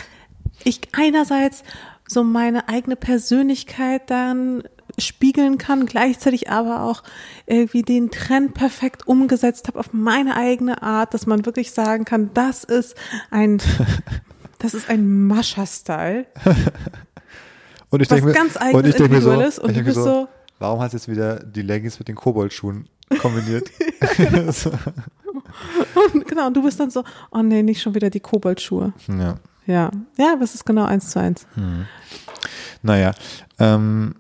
[0.63, 1.63] ich einerseits
[2.07, 4.63] so meine eigene Persönlichkeit dann
[4.97, 7.03] spiegeln kann, gleichzeitig aber auch
[7.47, 12.29] irgendwie den Trend perfekt umgesetzt habe auf meine eigene Art, dass man wirklich sagen kann,
[12.33, 12.95] das ist
[13.31, 13.61] ein,
[14.59, 16.27] das ist ein Mascha-Style,
[17.95, 20.27] Und ich denke mir, ganz und ich denke mir so, und ich denke so, so,
[20.59, 22.89] warum hast du jetzt wieder die Leggings mit den Koboldschuhen
[23.21, 23.69] kombiniert?
[24.51, 24.71] So.
[26.27, 28.93] genau, und du bist dann so, oh nee, nicht schon wieder die Koboldschuhe.
[29.07, 29.35] ja.
[29.67, 31.47] Ja, ja, aber es ist genau eins zu eins.
[32.83, 33.13] Naja.
[33.57, 34.15] Ähm,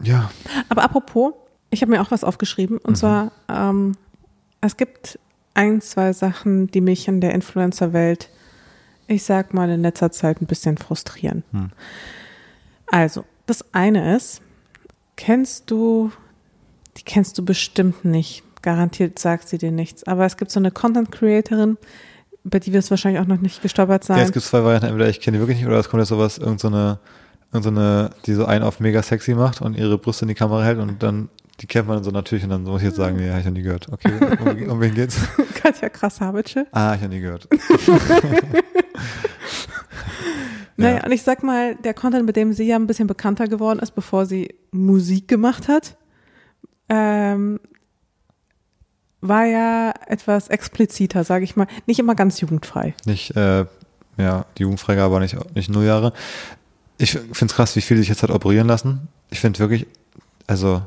[0.00, 0.30] ja.
[0.68, 1.32] Aber apropos,
[1.70, 3.96] ich habe mir auch was aufgeschrieben und zwar, ähm,
[4.60, 5.18] es gibt
[5.54, 8.30] ein, zwei Sachen, die mich in der Influencer-Welt,
[9.08, 11.42] ich sag mal, in letzter Zeit ein bisschen frustrieren.
[11.50, 11.70] Hm.
[12.86, 14.40] Also, das eine ist,
[15.16, 16.12] kennst du,
[16.96, 20.70] die kennst du bestimmt nicht, garantiert sagt sie dir nichts, aber es gibt so eine
[20.70, 21.76] Content-Creatorin,
[22.44, 24.18] bei die wir es wahrscheinlich auch noch nicht gestolpert sein.
[24.18, 24.86] Ja, es gibt zwei Varianten.
[24.86, 26.98] Entweder ich kenne die wirklich nicht oder es kommt jetzt sowas, irgend so eine,
[27.52, 30.34] irgend so eine, die so einen auf mega sexy macht und ihre Brüste in die
[30.34, 31.28] Kamera hält und dann,
[31.60, 33.52] die kennt man so natürlich und dann muss ich jetzt sagen, nee, habe ich noch
[33.52, 33.88] nie gehört.
[33.90, 35.18] Okay, um, um wen geht's?
[35.54, 36.64] Katja Krasavice.
[36.72, 37.48] Ah, ich habe nie gehört.
[40.80, 43.80] Naja, und ich sag mal, der Content, mit dem sie ja ein bisschen bekannter geworden
[43.80, 45.96] ist, bevor sie Musik gemacht hat,
[46.88, 47.60] ähm,
[49.20, 51.66] war ja etwas expliziter, sage ich mal.
[51.86, 52.94] Nicht immer ganz jugendfrei.
[53.04, 53.66] Nicht, äh,
[54.16, 56.12] ja, die Jugendfreigabe war nicht, nicht null Jahre.
[56.98, 59.08] Ich finde es krass, wie viel sich jetzt hat operieren lassen.
[59.30, 59.86] Ich finde wirklich,
[60.46, 60.82] also,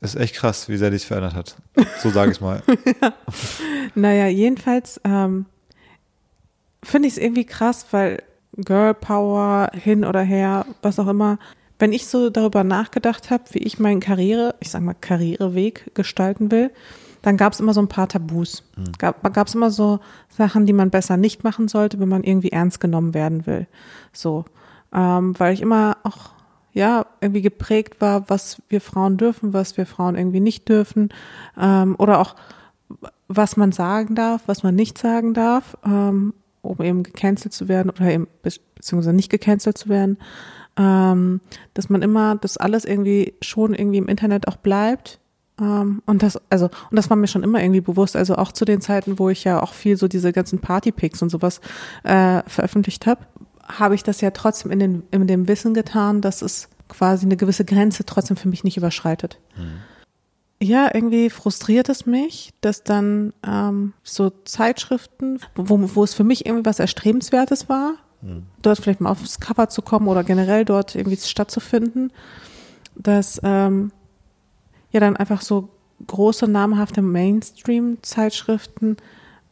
[0.00, 1.56] ist echt krass, wie sehr die sich verändert hat.
[2.02, 2.62] So sage ich mal.
[3.02, 3.14] ja.
[3.94, 5.46] Naja, jedenfalls ähm,
[6.82, 8.22] finde ich es irgendwie krass, weil
[8.56, 11.38] Girl Power hin oder her, was auch immer,
[11.78, 16.50] wenn ich so darüber nachgedacht habe, wie ich meinen Karriere, ich sag mal Karriereweg gestalten
[16.50, 16.70] will,
[17.22, 18.64] dann gab es immer so ein paar Tabus.
[18.76, 18.92] Mhm.
[18.98, 22.80] Gab es immer so Sachen, die man besser nicht machen sollte, wenn man irgendwie ernst
[22.80, 23.66] genommen werden will.
[24.12, 24.44] So,
[24.92, 26.30] ähm, weil ich immer auch
[26.74, 31.10] ja irgendwie geprägt war, was wir Frauen dürfen, was wir Frauen irgendwie nicht dürfen
[31.58, 32.36] ähm, oder auch
[33.28, 35.78] was man sagen darf, was man nicht sagen darf.
[35.84, 40.18] Ähm, um eben gecancelt zu werden oder eben beziehungsweise nicht gecancelt zu werden,
[40.76, 41.40] ähm,
[41.74, 45.20] dass man immer, dass alles irgendwie schon irgendwie im Internet auch bleibt.
[45.60, 48.64] Ähm, und das, also, und das war mir schon immer irgendwie bewusst, also auch zu
[48.64, 51.60] den Zeiten, wo ich ja auch viel so diese ganzen Partypics und sowas
[52.02, 53.22] äh, veröffentlicht habe,
[53.66, 57.36] habe ich das ja trotzdem in, den, in dem Wissen getan, dass es quasi eine
[57.36, 59.38] gewisse Grenze trotzdem für mich nicht überschreitet.
[59.56, 59.80] Mhm
[60.64, 66.46] ja, irgendwie frustriert es mich, dass dann ähm, so Zeitschriften, wo, wo es für mich
[66.46, 67.94] irgendwie was Erstrebenswertes war,
[68.62, 72.12] dort vielleicht mal aufs Cover zu kommen oder generell dort irgendwie stattzufinden,
[72.96, 73.92] dass ähm,
[74.90, 75.68] ja dann einfach so
[76.06, 78.96] große namhafte Mainstream-Zeitschriften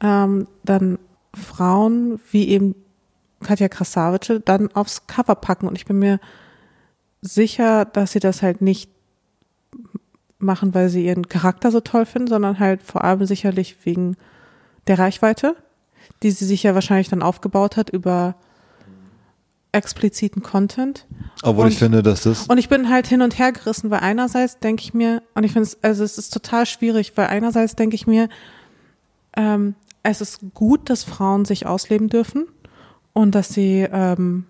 [0.00, 0.98] ähm, dann
[1.34, 2.74] Frauen wie eben
[3.42, 5.66] Katja Krasavice dann aufs Cover packen.
[5.68, 6.20] Und ich bin mir
[7.20, 8.90] sicher, dass sie das halt nicht
[10.38, 14.16] machen, weil sie ihren Charakter so toll finden, sondern halt vor allem sicherlich wegen
[14.88, 15.56] der Reichweite,
[16.22, 18.34] die sie sich ja wahrscheinlich dann aufgebaut hat über
[19.72, 21.06] expliziten Content.
[21.42, 22.46] Obwohl und, ich finde, dass das.
[22.46, 25.52] Und ich bin halt hin und her gerissen, weil einerseits denke ich mir, und ich
[25.52, 28.28] finde es, also es ist total schwierig, weil einerseits denke ich mir,
[29.36, 32.46] ähm, es ist gut, dass Frauen sich ausleben dürfen
[33.12, 34.44] und dass sie, ähm,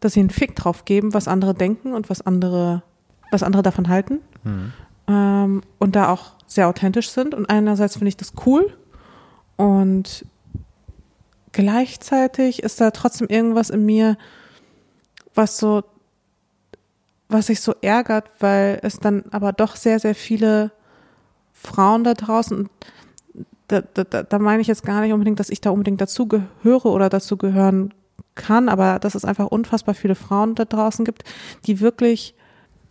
[0.00, 2.82] dass sie einen Fick drauf geben, was andere denken und was andere
[3.30, 4.72] was andere davon halten mhm.
[5.06, 7.34] ähm, und da auch sehr authentisch sind.
[7.34, 8.72] Und einerseits finde ich das cool
[9.56, 10.24] und
[11.58, 14.16] gleichzeitig ist da trotzdem irgendwas in mir,
[15.34, 15.82] was so,
[17.28, 20.70] was sich so ärgert, weil es dann aber doch sehr, sehr viele
[21.52, 22.70] Frauen da draußen,
[23.66, 26.86] da, da, da meine ich jetzt gar nicht unbedingt, dass ich da unbedingt dazu gehöre
[26.86, 27.92] oder dazu gehören
[28.36, 31.24] kann, aber dass es einfach unfassbar viele Frauen da draußen gibt,
[31.66, 32.36] die wirklich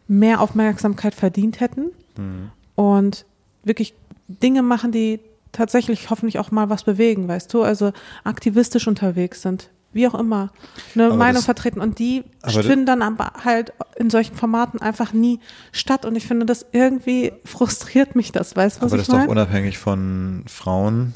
[0.09, 2.51] mehr Aufmerksamkeit verdient hätten mhm.
[2.75, 3.25] und
[3.63, 3.93] wirklich
[4.27, 5.21] Dinge machen, die
[5.51, 7.91] tatsächlich hoffentlich auch mal was bewegen, weißt du, also
[8.23, 10.51] aktivistisch unterwegs sind, wie auch immer,
[10.95, 11.81] eine aber Meinung das, vertreten.
[11.81, 15.39] Und die finden dann aber halt in solchen Formaten einfach nie
[15.71, 16.05] statt.
[16.05, 19.23] Und ich finde das irgendwie frustriert mich das, weißt du, was aber ich meine?
[19.23, 21.13] Aber das ist doch unabhängig von Frauen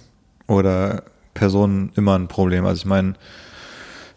[0.47, 1.03] oder
[1.33, 3.13] Personen immer ein Problem, also ich meine,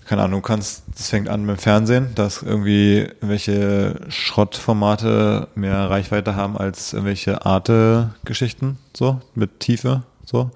[0.07, 5.89] keine Ahnung, du kannst, das fängt an mit dem Fernsehen, dass irgendwie welche Schrottformate mehr
[5.91, 10.51] Reichweite haben als irgendwelche Arte-Geschichten, so, mit Tiefe, so.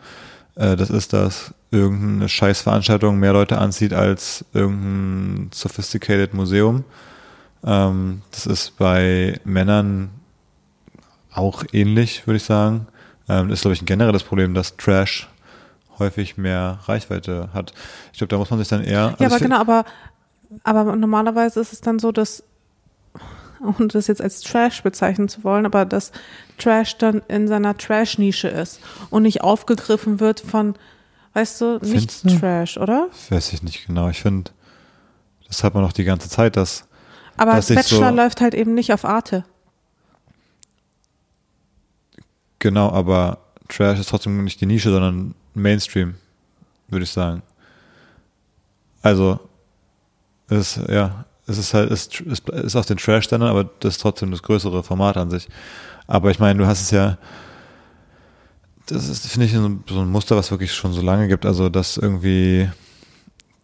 [0.54, 6.84] Äh, das ist, dass irgendeine Scheißveranstaltung mehr Leute anzieht als irgendein sophisticated Museum.
[7.64, 10.10] Ähm, das ist bei Männern
[11.32, 12.86] auch ähnlich, würde ich sagen.
[13.28, 15.28] Ähm, das ist, glaube ich, ein generelles Problem, dass Trash
[15.98, 17.72] häufig mehr Reichweite hat.
[18.12, 19.16] Ich glaube, da muss man sich dann eher.
[19.18, 19.84] Also ja, aber genau, aber,
[20.64, 22.42] aber normalerweise ist es dann so, dass,
[23.60, 26.12] ohne das jetzt als Trash bezeichnen zu wollen, aber dass
[26.58, 28.80] Trash dann in seiner Trash-Nische ist
[29.10, 30.74] und nicht aufgegriffen wird von,
[31.34, 32.38] weißt du, nicht Findest du?
[32.38, 33.08] Trash, oder?
[33.30, 34.08] Weiß ich nicht genau.
[34.08, 34.50] Ich finde,
[35.46, 36.86] das hat man noch die ganze Zeit, dass.
[37.36, 39.44] Aber dass Bachelor so läuft halt eben nicht auf Arte.
[42.58, 43.38] Genau, aber
[43.68, 46.14] Trash ist trotzdem nicht die Nische, sondern Mainstream,
[46.88, 47.42] würde ich sagen.
[49.02, 49.40] Also,
[50.48, 54.30] es, ja, es ist halt, es ist, ist auf den Trash-Standard, aber das ist trotzdem
[54.30, 55.48] das größere Format an sich.
[56.06, 57.18] Aber ich meine, du hast es ja,
[58.86, 61.44] das ist, finde ich, so ein, so ein Muster, was wirklich schon so lange gibt.
[61.44, 62.70] Also, dass irgendwie,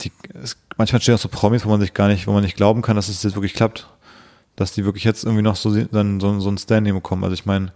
[0.02, 2.56] die, es, manchmal stehen auch so Promis, wo man sich gar nicht, wo man nicht
[2.56, 3.88] glauben kann, dass es jetzt wirklich klappt.
[4.56, 7.24] Dass die wirklich jetzt irgendwie noch so, dann so, so ein Standing bekommen.
[7.24, 7.72] Also, ich meine,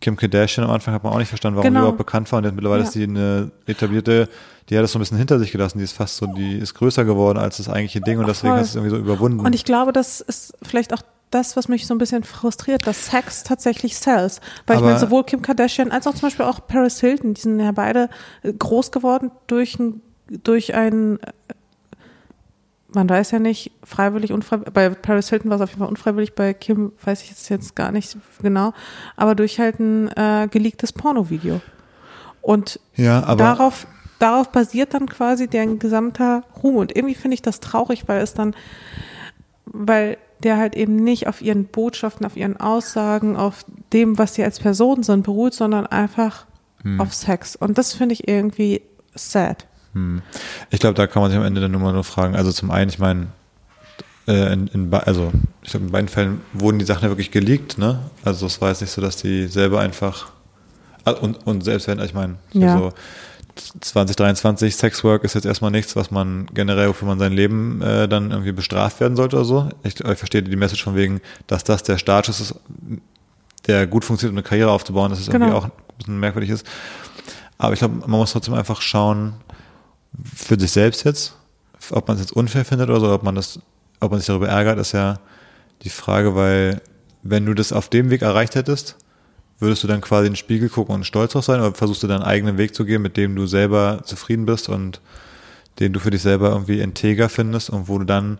[0.00, 1.80] Kim Kardashian am Anfang hat man auch nicht verstanden, warum genau.
[1.80, 2.38] die überhaupt bekannt war.
[2.38, 2.86] Und mittlerweile ja.
[2.86, 4.28] ist die eine etablierte,
[4.68, 5.78] die hat das so ein bisschen hinter sich gelassen.
[5.78, 8.58] Die ist fast so, die ist größer geworden als das eigentliche Ding und deswegen Voll.
[8.58, 9.40] hat es irgendwie so überwunden.
[9.40, 13.06] Und ich glaube, das ist vielleicht auch das, was mich so ein bisschen frustriert, dass
[13.06, 14.40] Sex tatsächlich sells.
[14.66, 17.40] Weil ich Aber- meine, sowohl Kim Kardashian als auch zum Beispiel auch Paris Hilton, die
[17.40, 18.08] sind ja beide
[18.42, 21.54] äh, groß geworden durch ein, durch ein, äh,
[22.94, 26.34] man weiß ja nicht, freiwillig, unfreiwillig, bei Paris Hilton war es auf jeden Fall unfreiwillig,
[26.34, 28.72] bei Kim weiß ich jetzt, jetzt gar nicht genau,
[29.16, 31.60] aber durch halt ein äh, geleaktes Pornovideo.
[32.42, 33.86] Und Ja, darauf,
[34.18, 36.76] darauf basiert dann quasi deren gesamter Ruhm.
[36.76, 38.54] Und irgendwie finde ich das traurig, weil es dann,
[39.66, 44.42] weil der halt eben nicht auf ihren Botschaften, auf ihren Aussagen, auf dem, was sie
[44.42, 46.46] als Person sind, beruht, sondern einfach
[46.98, 47.56] auf Sex.
[47.56, 48.80] Und das finde ich irgendwie
[49.14, 49.66] sad.
[50.70, 52.36] Ich glaube, da kann man sich am Ende dann nur mal nur fragen.
[52.36, 53.26] Also zum einen, ich meine,
[54.28, 55.32] äh, in, in, also
[55.62, 57.98] ich glaube, in beiden Fällen wurden die Sachen ja wirklich geleakt, ne?
[58.24, 60.30] Also es war jetzt nicht so, dass die selber einfach
[61.04, 62.76] Ah, und, und selbst wenn, ich meine, Ja.
[62.76, 62.92] so
[63.80, 68.30] 2023 Sexwork ist jetzt erstmal nichts, was man generell, wofür man sein Leben äh, dann
[68.30, 69.68] irgendwie bestraft werden sollte oder so.
[69.82, 72.54] Ich, ich verstehe die Message von wegen, dass das der Status ist,
[73.66, 75.58] der gut funktioniert, um eine Karriere aufzubauen, dass es irgendwie Genau.
[75.58, 76.66] auch ein bisschen merkwürdig ist.
[77.58, 79.34] Aber ich glaube, man muss trotzdem einfach schauen,
[80.24, 81.34] für sich selbst jetzt,
[81.90, 83.60] ob man es jetzt unfair findet oder so, ob man das,
[84.00, 85.18] ob man sich darüber ärgert, ist ja
[85.82, 86.80] die Frage, weil
[87.22, 88.96] wenn du das auf dem Weg erreicht hättest,
[89.58, 92.06] würdest du dann quasi in den Spiegel gucken und stolz drauf sein oder versuchst du
[92.06, 95.00] deinen eigenen Weg zu gehen, mit dem du selber zufrieden bist und
[95.78, 98.38] den du für dich selber irgendwie integer findest und wo du dann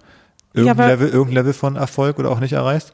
[0.55, 2.93] irgendein, aber- Level, irgendein Level von Erfolg oder auch nicht erreichst?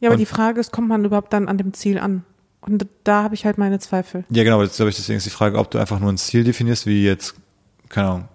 [0.00, 2.24] Ja, aber Und- die Frage ist, kommt man überhaupt dann an dem Ziel an?
[2.60, 4.24] Und da habe ich halt meine Zweifel.
[4.30, 6.44] Ja, genau, jetzt glaube ich, deswegen ist die Frage, ob du einfach nur ein Ziel
[6.44, 7.34] definierst, wie jetzt,
[7.94, 8.28] keine Ahnung,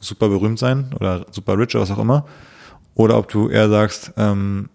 [0.00, 2.26] super berühmt sein oder super rich oder was auch immer,
[2.94, 4.68] oder ob du eher sagst, ähm,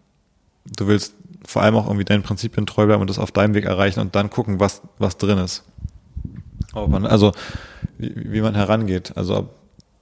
[0.78, 1.16] du willst
[1.46, 4.16] vor allem auch irgendwie deinen Prinzipien treu bleiben und das auf deinem Weg erreichen und
[4.16, 5.64] dann gucken, was, was drin ist.
[6.74, 7.32] Ob man, also,
[7.98, 9.16] wie, wie man herangeht.
[9.16, 9.56] Also, ob,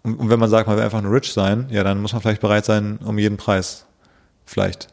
[0.04, 2.42] und wenn man sagt, man will einfach nur rich sein, ja, dann muss man vielleicht
[2.42, 3.86] bereit sein, um jeden Preis.
[4.46, 4.88] Vielleicht.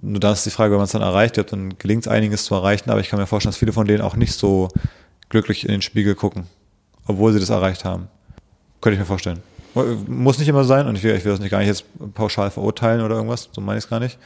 [0.00, 2.08] Nur da ist die Frage, wenn man es dann erreicht, ich glaube, dann gelingt es
[2.08, 4.68] einiges zu erreichen, aber ich kann mir vorstellen, dass viele von denen auch nicht so
[5.28, 6.46] glücklich in den Spiegel gucken,
[7.06, 8.08] obwohl sie das erreicht haben.
[8.80, 9.40] Könnte ich mir vorstellen.
[10.06, 12.50] Muss nicht immer sein und ich will, ich will das nicht gar nicht jetzt pauschal
[12.50, 14.18] verurteilen oder irgendwas, so meine ich es gar nicht.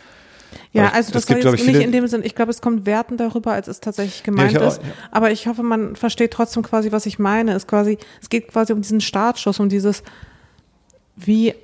[0.72, 2.60] Ja, ich- also es das gibt, jetzt ich, nicht in dem Sinn, ich glaube, es
[2.60, 4.82] kommt wertend darüber, als es tatsächlich gemeint ich auch- ist.
[4.82, 4.88] ja.
[5.10, 7.52] Aber ich hoffe, man versteht trotzdem quasi, was ich meine.
[7.54, 10.02] Es quasi, es geht quasi um diesen Startschuss, um dieses,
[11.16, 11.54] wie,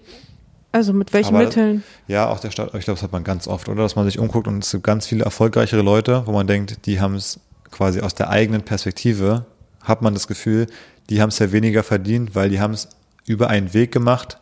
[0.72, 1.82] also mit welchen Aber- Mitteln.
[2.06, 3.82] Ja, auch der Stadt, ich glaube, das hat man ganz oft, oder?
[3.82, 7.00] Dass man sich umguckt und es gibt ganz viele erfolgreichere Leute, wo man denkt, die
[7.00, 9.44] haben es quasi aus der eigenen Perspektive,
[9.82, 10.66] hat man das Gefühl,
[11.10, 12.88] die haben es ja weniger verdient, weil die haben es
[13.26, 14.38] über einen Weg gemacht,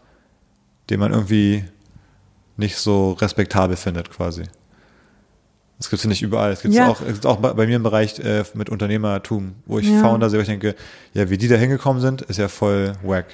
[0.91, 1.65] den man irgendwie
[2.57, 4.45] nicht so respektabel findet, quasi.
[5.79, 6.53] Das gibt es ja nicht überall.
[6.53, 6.89] Es gibt Ja.
[6.89, 10.01] auch, es gibt auch bei, bei mir im Bereich äh, mit Unternehmertum, wo ich Ja.
[10.01, 10.75] Founder sehe, wo ich denke,
[11.13, 13.27] ja, wie die da hingekommen sind, ist ja voll wack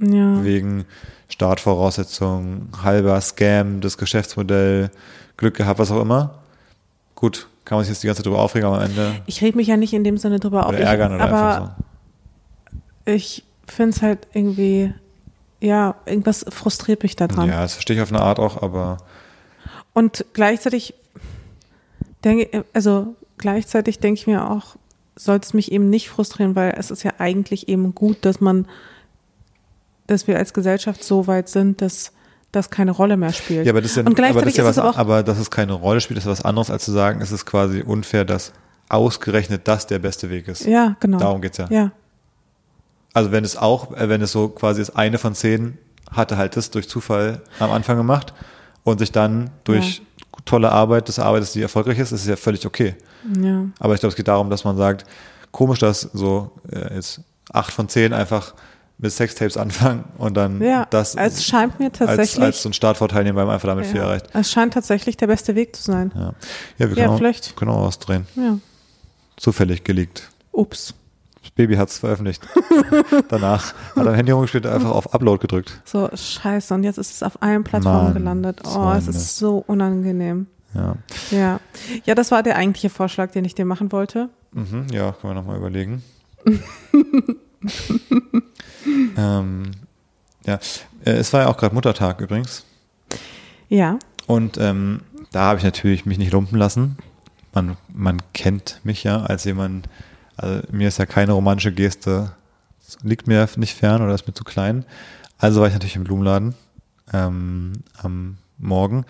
[0.00, 0.44] Ja.
[0.44, 0.84] wegen
[1.30, 4.90] Startvoraussetzungen, halber Scam, das Geschäftsmodell,
[5.36, 6.38] Glück gehabt, was auch immer.
[7.18, 9.56] Gut, kann man sich jetzt die ganze Zeit drüber aufregen, aber am Ende Ich reg
[9.56, 10.68] mich ja nicht in dem Sinne drüber auf.
[10.68, 11.70] oder Ich, ärgern oder aber einfach
[13.04, 14.92] ich finde es halt irgendwie,
[15.60, 17.26] ja, irgendwas frustriert mich so.
[17.26, 17.48] daran.
[17.48, 18.98] Ja, das verstehe ich auf eine Art auch, aber
[19.94, 20.94] Und gleichzeitig
[22.22, 24.76] denke, also gleichzeitig denke ich mir auch,
[25.16, 28.66] sollte es mich eben nicht frustrieren, weil es ist ja eigentlich eben gut, dass man,
[30.06, 32.12] dass wir als Gesellschaft so weit sind, dass
[32.58, 33.64] das keine Rolle mehr spielt.
[33.66, 34.98] ja, aber das ist ja, Und aber das gleichzeitig ist ja ist was, es auch-
[34.98, 37.80] aber dass es keine Rolle spielt, ist was anderes, als zu sagen, es ist quasi
[37.82, 38.52] unfair, dass
[38.88, 40.64] ausgerechnet das der beste Weg ist.
[40.66, 41.18] ja, genau.
[41.18, 41.66] Darum geht's ja.
[41.70, 41.92] Ja,
[43.14, 45.78] Also wenn es auch, äh, wenn es so quasi ist, eine von zehn
[46.10, 48.32] hatte halt das durch Zufall am Anfang gemacht
[48.84, 50.00] und sich dann durch
[50.46, 52.94] tolle Arbeit des Arbeiters, die erfolgreich ist, ist es ja völlig okay.
[53.40, 53.64] ja.
[53.78, 55.04] Aber ich glaube, es geht darum, dass man sagt,
[55.50, 57.20] komisch, dass so äh, jetzt
[57.52, 58.54] acht von zehn einfach
[58.98, 62.72] mit Sextapes anfangen und dann Ja, das es scheint mir als, tatsächlich, als so ein
[62.72, 64.26] Startvorteil nehmen, weil man einfach damit viel ja, erreicht.
[64.32, 66.12] es scheint tatsächlich der beste Weg zu sein.
[66.14, 66.34] Ja, ja
[66.78, 67.56] wir Ja, können, auch, vielleicht.
[67.56, 68.26] können auch ausdrehen.
[68.34, 68.58] Ja.
[69.36, 70.28] Zufällig geleakt.
[70.52, 70.94] Ups.
[71.42, 72.42] Das Baby hat es veröffentlicht.
[73.28, 75.80] Danach hat er am Handy rumgespielt einfach auf Upload gedrückt.
[75.84, 76.74] So, scheiße.
[76.74, 78.60] Und jetzt ist es auf allen Plattformen Mann, gelandet.
[78.66, 80.48] Oh, es ist so unangenehm.
[80.74, 80.96] Ja.
[81.30, 81.60] Ja.
[82.04, 84.28] Ja, das war der eigentliche Vorschlag, den ich dir machen wollte.
[84.52, 86.02] Mhm, ja, können wir nochmal überlegen.
[88.86, 89.72] ähm,
[90.46, 90.58] ja,
[91.04, 92.64] äh, es war ja auch gerade Muttertag übrigens.
[93.68, 93.98] Ja.
[94.26, 95.00] Und ähm,
[95.32, 96.98] da habe ich natürlich mich nicht lumpen lassen.
[97.52, 99.88] Man, man kennt mich ja als jemand,
[100.36, 102.32] also mir ist ja keine romantische Geste,
[103.02, 104.84] liegt mir nicht fern oder ist mir zu klein.
[105.38, 106.54] Also war ich natürlich im Blumenladen
[107.12, 107.72] ähm,
[108.02, 109.04] am Morgen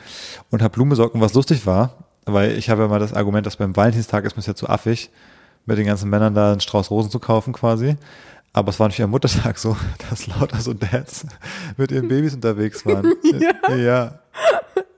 [0.51, 1.15] und habe Blumen besorgt.
[1.15, 4.37] Und was lustig war, weil ich habe ja mal das Argument, dass beim Valentinstag ist
[4.37, 5.11] mir ja zu affig,
[5.67, 7.97] mit den ganzen Männern da einen Strauß Rosen zu kaufen quasi.
[8.53, 9.77] Aber es war natürlich am Muttertag so,
[10.11, 11.27] dass lauter so Dads
[11.77, 13.13] mit ihren Babys unterwegs waren.
[13.69, 13.77] ja.
[13.77, 14.19] ja.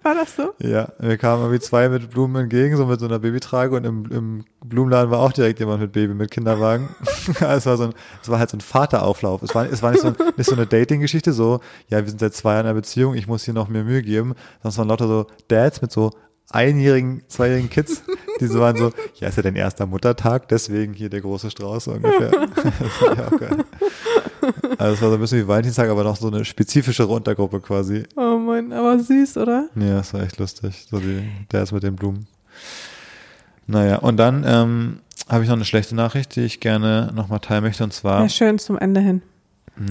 [0.02, 0.54] War das so?
[0.60, 4.06] Ja, mir kamen irgendwie zwei mit Blumen entgegen, so mit so einer Babytrage und im,
[4.10, 6.88] im Blumenladen war auch direkt jemand mit Baby, mit Kinderwagen.
[7.28, 9.42] es war so ein, es war halt so ein Vaterauflauf.
[9.42, 12.20] Es war, es war nicht so, ein, nicht so eine Dating-Geschichte, so, ja, wir sind
[12.20, 14.88] seit zwei Jahren in einer Beziehung, ich muss hier noch mehr Mühe geben, es waren
[14.88, 16.12] lauter so Dads mit so
[16.50, 18.02] einjährigen, zweijährigen Kids,
[18.40, 21.84] die so waren so, ja, ist ja dein erster Muttertag, deswegen hier der große Strauß
[21.84, 22.30] so ungefähr.
[23.26, 23.64] auch geil.
[24.78, 28.04] Also es war so ein bisschen wie Valentinstag, aber noch so eine spezifischere Untergruppe quasi.
[28.16, 29.68] Oh Mann, aber süß, oder?
[29.76, 30.86] Ja, das war echt lustig.
[30.90, 32.26] So die, der ist mit den Blumen.
[33.66, 37.62] Naja, und dann ähm, habe ich noch eine schlechte Nachricht, die ich gerne nochmal teilen
[37.62, 38.22] möchte, und zwar.
[38.22, 39.22] Ja, schön zum Ende hin.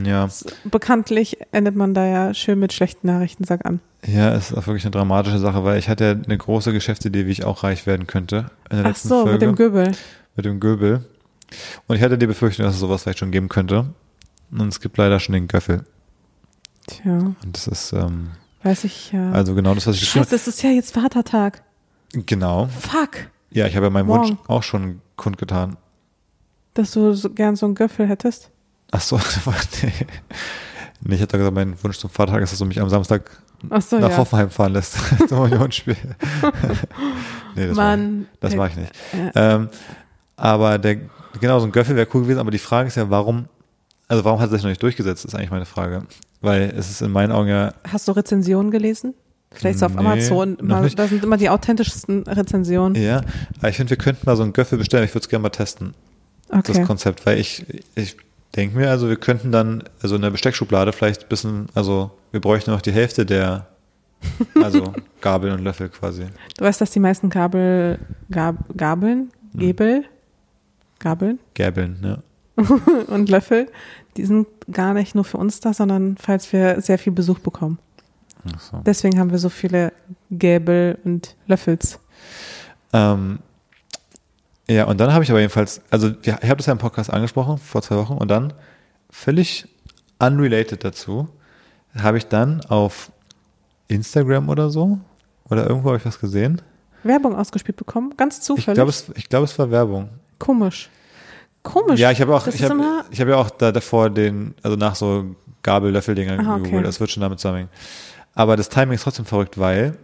[0.03, 0.28] Ja.
[0.66, 3.80] Bekanntlich endet man da ja schön mit schlechten Nachrichten, sag an.
[4.06, 7.26] Ja, es ist auch wirklich eine dramatische Sache, weil ich hatte ja eine große Geschäftsidee,
[7.26, 8.50] wie ich auch reich werden könnte.
[8.70, 9.32] In der Ach letzten so, Folge.
[9.34, 9.91] mit dem Göbel.
[10.36, 11.06] Mit dem Göbel.
[11.88, 13.93] Und ich hatte die Befürchtung, dass es sowas vielleicht schon geben könnte.
[14.52, 15.84] Und es gibt leider schon den Göffel.
[16.88, 18.30] Tja, Und das ist ähm,
[18.64, 19.32] weiß ich ja.
[19.32, 21.62] also genau das, was ich Scheiße, es ist ja jetzt Vatertag.
[22.14, 22.68] Genau.
[22.68, 24.30] Fuck, Ja, ich habe ja meinen Morgen.
[24.30, 25.78] Wunsch auch schon kundgetan.
[26.74, 28.50] dass du so gern so einen Göffel hättest.
[28.91, 29.20] Ach so,
[29.84, 29.91] nee.
[31.02, 33.30] Nee, ich hatte gesagt, mein Wunsch zum Vatertag ist, dass du mich am Samstag
[33.80, 34.18] so, nach ja.
[34.18, 34.97] Hoffenheim fahren lässt
[35.28, 35.95] zum Unionsspiel.
[37.56, 38.22] nee, das, Mann.
[38.22, 38.91] mach, das äh, mach ich nicht.
[39.14, 39.70] äh, Ähm,
[40.36, 40.97] aber der,
[41.39, 43.45] genau, so ein Göffel wäre cool gewesen, aber die Frage ist ja, warum,
[44.08, 46.04] also warum hat er sich noch nicht durchgesetzt, ist eigentlich meine Frage.
[46.41, 49.14] Weil es ist in meinen Augen ja, Hast du Rezensionen gelesen?
[49.52, 50.58] Vielleicht so auf Amazon.
[50.62, 53.02] Mal, da sind immer die authentischsten Rezensionen.
[53.02, 53.22] ja,
[53.58, 55.50] aber ich finde, wir könnten mal so einen Göffel bestellen, ich würde es gerne mal
[55.50, 55.95] testen,
[56.50, 56.84] das Okay.
[56.84, 58.16] Konzept, weil ich, ich
[58.56, 62.41] denke mir, also wir könnten dann, also in der Besteckschublade vielleicht ein bisschen, also wir
[62.41, 63.68] bräuchten noch die Hälfte der,
[64.62, 66.26] also Gabel und Löffel quasi.
[66.58, 68.00] Du weißt, dass die meisten Gabel,
[68.32, 69.60] Gab, Gabeln, Hm.
[69.60, 70.06] Gebel,
[71.00, 72.22] Gabeln Gäbeln, ne?
[73.08, 73.68] und Löffel,
[74.18, 77.80] die sind gar nicht nur für uns da, sondern falls wir sehr viel Besuch bekommen.
[78.54, 78.82] Ach so.
[78.86, 79.93] Deswegen haben wir so viele
[80.30, 82.00] Gäbel und Löffels.
[82.93, 83.39] Ähm,
[84.70, 87.57] ja, und dann habe ich aber jedenfalls, also ich habe das ja im Podcast angesprochen
[87.57, 88.53] vor zwei Wochen und dann
[89.09, 89.67] völlig
[90.20, 91.30] unrelated dazu
[91.97, 93.11] habe ich dann auf
[93.88, 94.99] Instagram oder so
[95.49, 96.61] oder irgendwo habe ich was gesehen.
[97.03, 98.76] Werbung ausgespielt bekommen, ganz Ich zufällig.
[98.76, 100.09] glaube, es, ich glaube, es war Werbung.
[100.38, 100.89] Komisch.
[101.63, 101.99] Komisch.
[101.99, 104.78] Ja, ich habe auch, Das ich habe, ich habe ja auch da davor den, also
[104.78, 106.63] nach so Gabel-Löffel-Dingern okay.
[106.63, 106.86] gegoogelt.
[106.86, 107.70] Das wird schon damit zusammenhängen.
[108.36, 109.97] Aber das Timing ist trotzdem verrückt, weil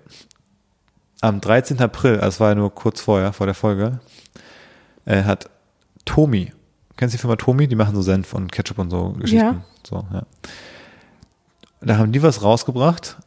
[1.22, 1.80] am 13.
[1.80, 3.99] April, also es war ja nur kurz vorher, vor der Folge,
[5.06, 5.49] äh, hat
[6.06, 6.51] Tomi,
[6.97, 7.68] kennst du die Firma Tomi?
[7.68, 9.45] Die machen so Senf und Ketchup und so Geschichten.
[9.45, 9.64] Ja.
[9.84, 10.24] So, ja.
[11.82, 13.18] Da haben die was rausgebracht,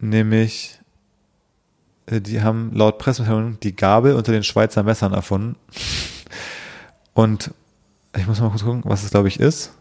[0.00, 0.78] nämlich
[2.06, 5.56] äh, die haben laut Pressemitteilung die Gabel unter den Schweizer Messern erfunden.
[7.14, 7.52] Und
[8.16, 9.72] ich muss mal kurz gucken, was es glaube ich ist.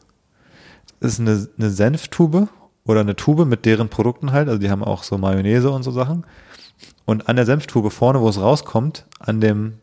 [0.99, 2.47] Es ist eine, eine Senftube
[2.84, 4.47] oder eine Tube mit deren Produkten halt.
[4.47, 6.26] Also die haben auch so Mayonnaise und so Sachen.
[7.05, 9.74] Und an der Senftube vorne, wo es rauskommt, an dem,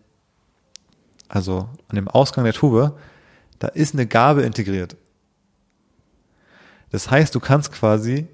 [1.35, 2.93] also an dem Ausgang der Tube,
[3.59, 4.97] da ist eine Gabel integriert.
[6.91, 8.27] Das heißt, du kannst quasi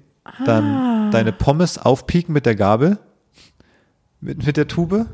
[0.45, 1.09] dann Ah.
[1.11, 2.99] deine Pommes aufpieken mit der Gabel,
[4.19, 5.07] mit, mit der Tube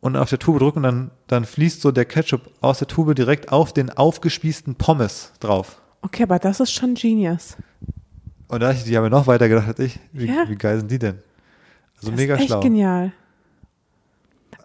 [0.00, 3.50] und auf der Tube drücken, dann, dann fließt so der Ketchup aus der Tube direkt
[3.50, 5.80] auf den aufgespießten Pommes drauf.
[6.02, 7.56] Okay, aber das ist schon genius.
[8.48, 9.98] Und da ich, die haben ja noch weiter gedacht als ich.
[10.12, 10.44] Wie, Ja.
[10.48, 11.18] wie geil sind die denn?
[11.96, 12.60] Also Das mega ist echt schlau.
[12.60, 13.12] genial.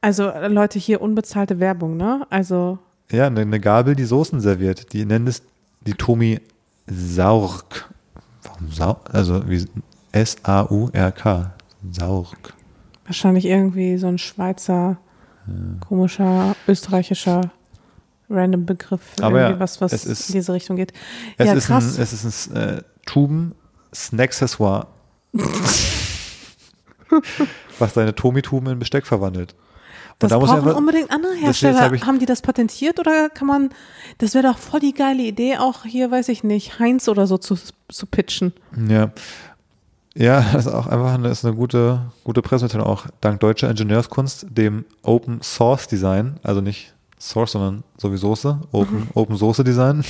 [0.03, 2.27] Also Leute, hier unbezahlte Werbung, ne?
[2.29, 2.77] Also
[3.09, 4.91] Ja, eine, eine Gabel, die Soßen serviert.
[4.91, 5.43] Die nennen es
[5.87, 6.41] die Tomi
[6.87, 7.89] Saurk.
[8.43, 9.13] Warum Saurk?
[9.13, 9.65] Also wie
[10.11, 11.53] S-A-U-R-K.
[11.91, 12.53] Saurk.
[13.05, 14.97] wahrscheinlich irgendwie so ein Schweizer,
[15.87, 17.51] komischer, österreichischer
[18.29, 20.91] random Begriff Aber irgendwie ja, was, was es ist- in diese Richtung geht.
[21.37, 21.97] Es ja, ist krass.
[21.97, 24.87] ein, es ist ein äh, Tuben-Snackcessoire.
[27.79, 29.55] was deine Tomi-Tuben in Besteck verwandelt.
[30.19, 31.81] Das da brauchen einfach- unbedingt andere Hersteller.
[31.81, 33.69] hab ich- haben die das patentiert oder kann man,
[34.19, 37.37] das wäre doch voll die geile Idee, auch hier, weiß ich nicht, Heinz oder so
[37.37, 37.57] zu,
[37.89, 38.53] zu pitchen.
[38.87, 39.11] Ja.
[40.15, 44.45] Ja, das ist auch einfach eine, ist eine gute, gute Pressemitteilung, auch dank deutscher Ingenieurskunst,
[44.49, 48.31] dem Open Source Design, also nicht Source, sondern sowieso
[48.71, 49.07] Open, Mhm.
[49.15, 50.03] Open Source Design.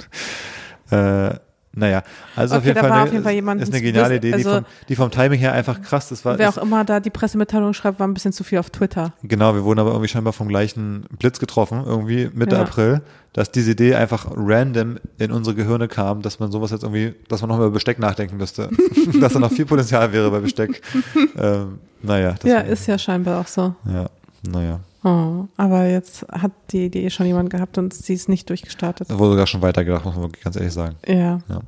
[0.90, 1.34] äh,
[1.72, 2.02] naja,
[2.34, 4.28] also auf Okay, jeden da Fall eine, auf jeden Fall jemand- ist eine geniale Idee,
[4.32, 6.84] die, also- vom, die vom Timing her einfach krass, das war, Wer ist, auch immer
[6.84, 9.12] da die Pressemitteilung schreibt, war ein bisschen zu viel auf Twitter.
[9.22, 12.62] Genau, wir wurden aber irgendwie scheinbar vom gleichen Blitz getroffen, irgendwie Mitte Ja.
[12.62, 13.02] April,
[13.32, 17.40] dass diese Idee einfach random in unsere Gehirne kam, dass man sowas jetzt irgendwie, dass
[17.42, 18.68] man noch mal über Besteck nachdenken müsste.
[19.20, 20.82] dass da noch viel Potenzial wäre bei Besteck.
[21.38, 22.34] ähm, naja.
[22.40, 23.74] das Ja, ist ja scheinbar auch so.
[23.86, 24.06] Ja,
[24.42, 24.80] naja.
[25.02, 29.08] Oh, aber jetzt hat die Idee schon jemand gehabt und sie ist nicht durchgestartet.
[29.10, 30.96] Da wurde sogar schon weitergedacht, muss man ganz ehrlich sagen.
[31.06, 31.38] Ja.
[31.48, 31.60] Ja.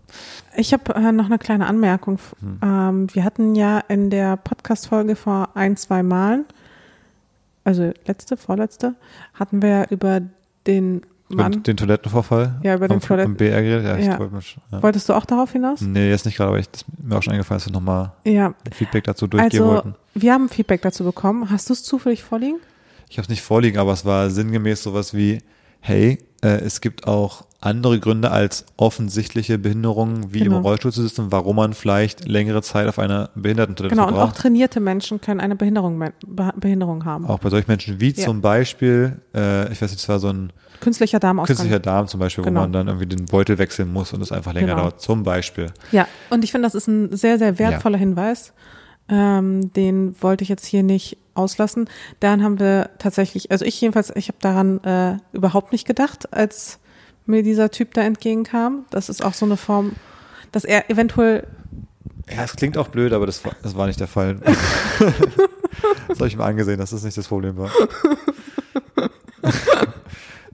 [0.57, 2.19] Ich habe äh, noch eine kleine Anmerkung.
[2.41, 2.59] Hm.
[2.63, 6.45] Ähm, wir hatten ja in der Podcast-Folge vor ein, zwei Malen,
[7.65, 8.97] also letzte, vorletzte,
[9.35, 10.21] hatten wir ja über
[10.67, 11.63] den Über Mann.
[11.63, 12.57] den Toilettenvorfall?
[12.63, 13.85] Ja, über den Toiletten- BR geredet?
[13.87, 14.19] Ja, ich Ja.
[14.19, 14.83] wollte mich, ja.
[14.83, 15.81] Wolltest du auch darauf hinaus?
[15.81, 18.13] Nee, jetzt nicht gerade, aber ich, das ist mir auch schon eingefallen, dass wir nochmal
[18.73, 19.95] Feedback dazu durchgehen Also, wollten.
[20.15, 21.49] wir haben Feedback dazu bekommen.
[21.51, 22.59] Hast du es zufällig vorliegen?
[23.13, 25.41] Ich habe es nicht vorliegen, aber es war sinngemäß sowas wie,
[25.81, 30.57] hey, äh, es gibt auch andere Gründe als offensichtliche Behinderungen, wie Genau.
[30.57, 34.19] im Rollstuhl zu sitzen, warum man vielleicht längere Zeit auf einer Behindertentoilette Genau, und auch
[34.21, 34.39] verbraucht.
[34.41, 37.27] trainierte Menschen können eine Behinderung, Be- Behinderung haben.
[37.27, 38.25] Auch bei solchen Menschen wie Ja.
[38.25, 40.51] zum Beispiel, äh, ich weiß nicht, es war so ein
[40.81, 41.55] Künstlicher Darmausgang.
[41.55, 42.61] künstlicher Darm zum Beispiel, Genau.
[42.61, 44.81] wo man dann irgendwie den Beutel wechseln muss und es einfach länger Genau.
[44.85, 45.03] dauert.
[45.03, 45.67] Zum Beispiel.
[45.93, 48.55] Ja, und ich finde, das ist ein sehr, sehr wertvoller Hinweis.
[49.09, 51.89] Ähm, den wollte ich jetzt hier nicht auslassen.
[52.21, 56.79] Daran haben wir tatsächlich, also ich jedenfalls, ich habe daran äh, überhaupt nicht gedacht, als
[57.27, 58.85] mir dieser Typ da entgegenkam.
[58.91, 59.93] Das ist auch so eine Form,
[60.51, 61.47] dass er eventuell,
[62.29, 64.37] Ja, es klingt auch blöd, aber das war, das war nicht der Fall.
[66.09, 67.71] das habe ich mir angesehen, dass das nicht das Problem war.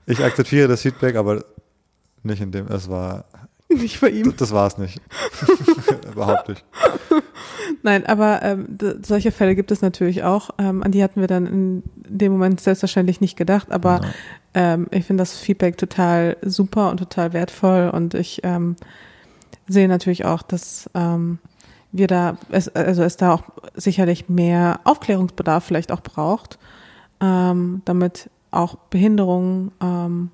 [0.09, 1.45] Ich akzeptiere das Feedback, aber
[2.23, 3.27] nicht in dem, es war,
[3.83, 4.35] nicht bei ihm.
[4.37, 5.01] das war es nicht.
[6.13, 6.65] Überhaupt nicht.
[7.83, 10.51] Nein, aber ähm, solche Fälle gibt es natürlich auch.
[10.59, 14.11] Ähm, an die hatten wir dann in dem Moment selbstverständlich nicht gedacht, aber Ja.
[14.55, 18.77] ähm, ich finde das Feedback total super und total wertvoll und ich ähm,
[19.69, 21.39] sehe natürlich auch, dass ähm,
[21.93, 23.43] wir da, es, also es da auch
[23.75, 26.59] sicherlich mehr Aufklärungsbedarf vielleicht auch braucht,
[27.21, 30.31] ähm, damit auch Behinderungen ähm,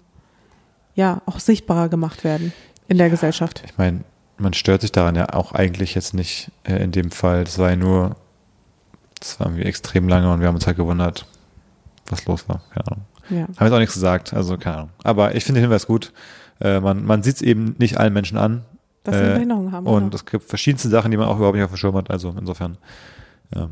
[0.95, 2.53] ja auch sichtbarer gemacht werden
[2.89, 3.63] in der Gesellschaft.
[3.65, 4.01] Ich meine,
[4.37, 7.45] man stört sich daran ja auch eigentlich jetzt nicht äh, in dem Fall.
[7.45, 8.17] Das war ja nur,
[9.21, 11.27] das war irgendwie extrem lange und wir haben uns halt gewundert,
[12.09, 12.61] was los war.
[12.75, 13.05] Keine Ahnung.
[13.31, 13.43] Ja.
[13.57, 14.91] Haben jetzt auch nichts gesagt, also keine Ahnung.
[15.03, 16.13] Aber ich finde den Hinweis gut.
[16.61, 18.65] Äh, man man sieht es eben nicht allen Menschen an.
[19.03, 19.87] Dass sie Äh, Behinderung haben.
[19.87, 20.15] Und genau.
[20.15, 22.11] es gibt verschiedenste Sachen, die man auch überhaupt nicht auf dem Schirm hat.
[22.11, 22.77] Also insofern,
[23.55, 23.69] ähm, ja.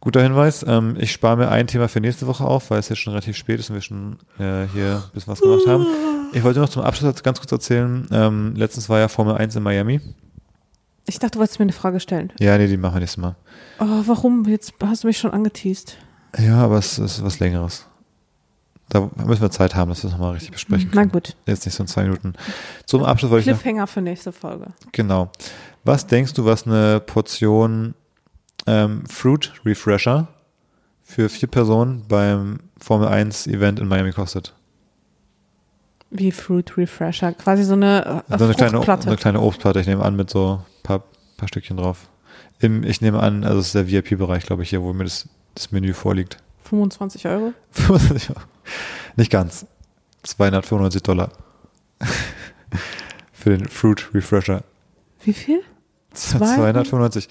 [0.00, 0.64] Guter Hinweis.
[0.66, 3.36] Ähm, ich spare mir ein Thema für nächste Woche auf, weil es jetzt schon relativ
[3.36, 5.86] spät ist und wir schon äh, hier ein bisschen was gemacht haben.
[6.32, 8.08] Ich wollte noch zum Abschluss ganz kurz erzählen.
[8.10, 10.00] Ähm, letztens war ja Formel 1 in Miami.
[11.06, 12.32] Ich dachte, du wolltest mir eine Frage stellen.
[12.38, 13.34] Ja, nee, die machen wir nächstes Mal.
[13.78, 14.44] Oh, warum?
[14.46, 15.96] Jetzt hast du mich schon angeteased.
[16.38, 17.86] Ja, aber es ist was Längeres.
[18.88, 21.12] Da müssen wir Zeit haben, dass wir es nochmal richtig besprechen Na können.
[21.12, 21.36] gut.
[21.46, 22.34] Jetzt nicht so in zwei Minuten.
[22.86, 24.68] Zum Abschluss wollte ich noch Cliffhanger für nächste Folge.
[24.92, 25.30] Genau.
[25.84, 27.94] Was denkst du, was eine Portion
[28.66, 30.28] ähm, Fruit Refresher
[31.02, 34.54] für vier Personen beim Formel 1 Event in Miami kostet?
[36.10, 37.32] Wie Fruit Refresher.
[37.32, 40.60] Quasi so eine, äh, so eine kleine, eine kleine Obstplatte, ich nehme an, mit so
[40.60, 41.04] ein paar,
[41.36, 42.08] paar Stückchen drauf.
[42.58, 45.28] Im, ich nehme an, also es ist der VIP-Bereich, glaube ich, hier, wo mir das,
[45.54, 46.38] das Menü vorliegt.
[46.64, 47.52] 25 Euro.
[49.16, 49.66] Nicht ganz.
[50.22, 51.30] 295 Dollar.
[53.32, 54.64] für den Fruit Refresher.
[55.22, 55.62] Wie viel?
[56.12, 57.28] 295.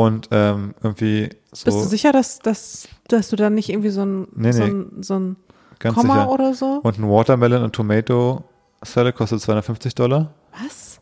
[0.00, 1.64] Und ähm, irgendwie so.
[1.66, 4.70] Bist du sicher, dass, dass, dass du da nicht irgendwie so ein, Nee, so nee.
[4.70, 5.36] ein, so ein
[5.78, 6.30] ganz Komma sicher.
[6.30, 6.80] oder so?
[6.82, 8.44] Und ein Watermelon und Tomato
[8.82, 10.32] Salad kostet 250 Dollar.
[10.62, 11.00] Was?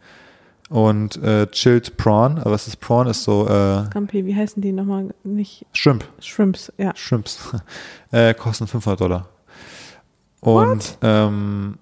[0.68, 3.06] Und äh, Chilled Prawn, aber was ist Prawn?
[3.06, 5.14] Ist so äh, Scampi, wie heißen die nochmal?
[5.24, 6.04] Nicht Shrimp.
[6.20, 6.94] Shrimps, ja.
[6.94, 7.38] Shrimps.
[8.10, 9.28] äh, kosten 500 Dollar.
[10.40, 11.78] Und ähm,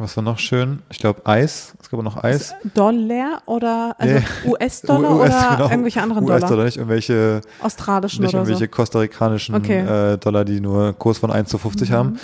[0.00, 0.82] was war noch schön?
[0.90, 1.74] Ich glaube Eis.
[1.80, 2.54] Es gab auch noch Eis.
[2.74, 4.22] Dollar oder also Nee.
[4.50, 5.70] US-Dollar US, oder genau.
[5.70, 6.40] irgendwelche anderen Dollar?
[6.40, 8.50] US-Dollar, nicht irgendwelche, Australischen nicht oder so.
[8.50, 10.12] irgendwelche kostarikanischen Okay.
[10.14, 11.94] äh, Dollar, die nur Kurs von 1 zu 50 Mhm.
[11.94, 12.18] haben.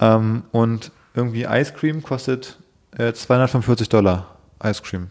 [0.00, 2.58] Ähm, und irgendwie Ice Cream kostet
[2.96, 4.26] äh, 245 Dollar.
[4.64, 5.08] Ice Cream.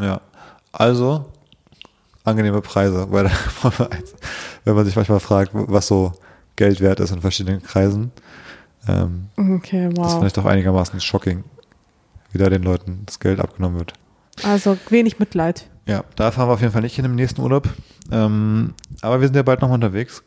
[0.00, 0.20] Ja.
[0.72, 1.26] Also
[2.24, 3.30] angenehme Preise 1.
[4.64, 6.12] Wenn man sich manchmal fragt, was so
[6.56, 8.12] Geld wert ist in verschiedenen Kreisen.
[8.88, 10.12] Ähm, Okay, Das wow.
[10.14, 11.44] fand ich doch einigermaßen shocking,
[12.36, 13.94] wie da den Leuten das Geld abgenommen wird.
[14.44, 15.68] Also wenig Mitleid.
[15.88, 17.68] Ja, da fahren wir auf jeden Fall nicht hin im nächsten Urlaub.
[18.12, 20.22] Ähm, aber wir sind ja bald nochmal unterwegs.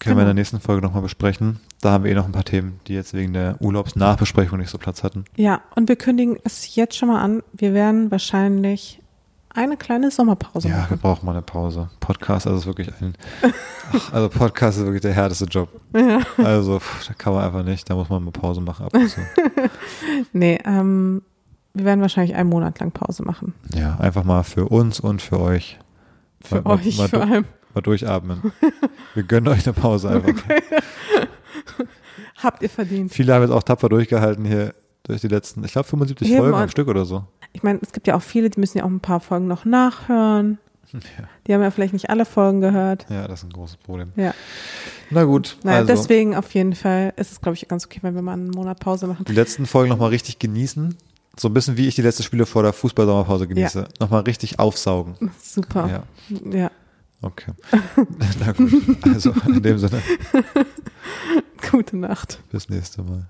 [0.00, 0.26] Können wir in Genau.
[0.26, 1.60] der nächsten Folge nochmal besprechen.
[1.80, 4.78] Da haben wir eh noch ein paar Themen, die jetzt wegen der Urlaubsnachbesprechung nicht so
[4.78, 5.24] Platz hatten.
[5.36, 7.42] Ja, und wir kündigen es jetzt schon mal an.
[7.52, 9.00] Wir werden wahrscheinlich
[9.50, 10.98] eine kleine Sommerpause Ja, wir machen.
[10.98, 11.88] brauchen mal eine Pause.
[12.00, 13.14] Podcast, also ist wirklich ein,
[13.92, 15.68] ach, also Podcast ist wirklich der härteste Job.
[15.94, 16.20] Ja.
[16.36, 19.08] Also, pff, da kann man einfach nicht, da muss man mal Pause machen ab und
[19.08, 19.20] zu.
[20.32, 21.22] Nee, ähm,
[21.74, 23.54] wir werden wahrscheinlich einen Monat lang Pause machen.
[23.74, 25.78] Ja, einfach mal für uns und für euch.
[26.40, 27.44] Für Mal- euch mal vor allem.
[27.74, 28.52] Mal durchatmen.
[29.14, 30.32] Wir gönnen euch eine Pause einfach.
[32.42, 33.12] Habt ihr verdient.
[33.12, 36.56] Viele haben jetzt auch tapfer durchgehalten hier durch die letzten, ich glaube 75 Hier Folgen
[36.56, 37.24] am Stück oder so.
[37.52, 39.64] Ich meine, es gibt ja auch viele, die müssen ja auch ein paar Folgen noch
[39.64, 40.58] nachhören.
[40.92, 41.00] Ja.
[41.46, 43.04] Die haben ja vielleicht nicht alle Folgen gehört.
[43.10, 44.12] Ja, das ist ein großes Problem.
[44.16, 44.32] Ja.
[45.10, 48.14] Na gut, Naja, also deswegen auf jeden Fall ist es, glaube ich, ganz okay, wenn
[48.14, 49.24] wir mal einen Monat Pause machen.
[49.26, 50.96] die letzten Folgen nochmal richtig genießen.
[51.38, 53.86] So ein bisschen wie ich die letzten Spiele vor der Fußball-Sommerpause genieße.
[54.00, 55.14] Nochmal richtig aufsaugen.
[55.42, 56.04] Super.
[56.30, 56.70] Ja, Ja.
[57.22, 57.52] okay.
[58.40, 58.72] Na gut,
[59.04, 60.00] also in dem Sinne,
[61.70, 62.40] Gute Nacht.
[62.50, 63.26] bis nächste Mal.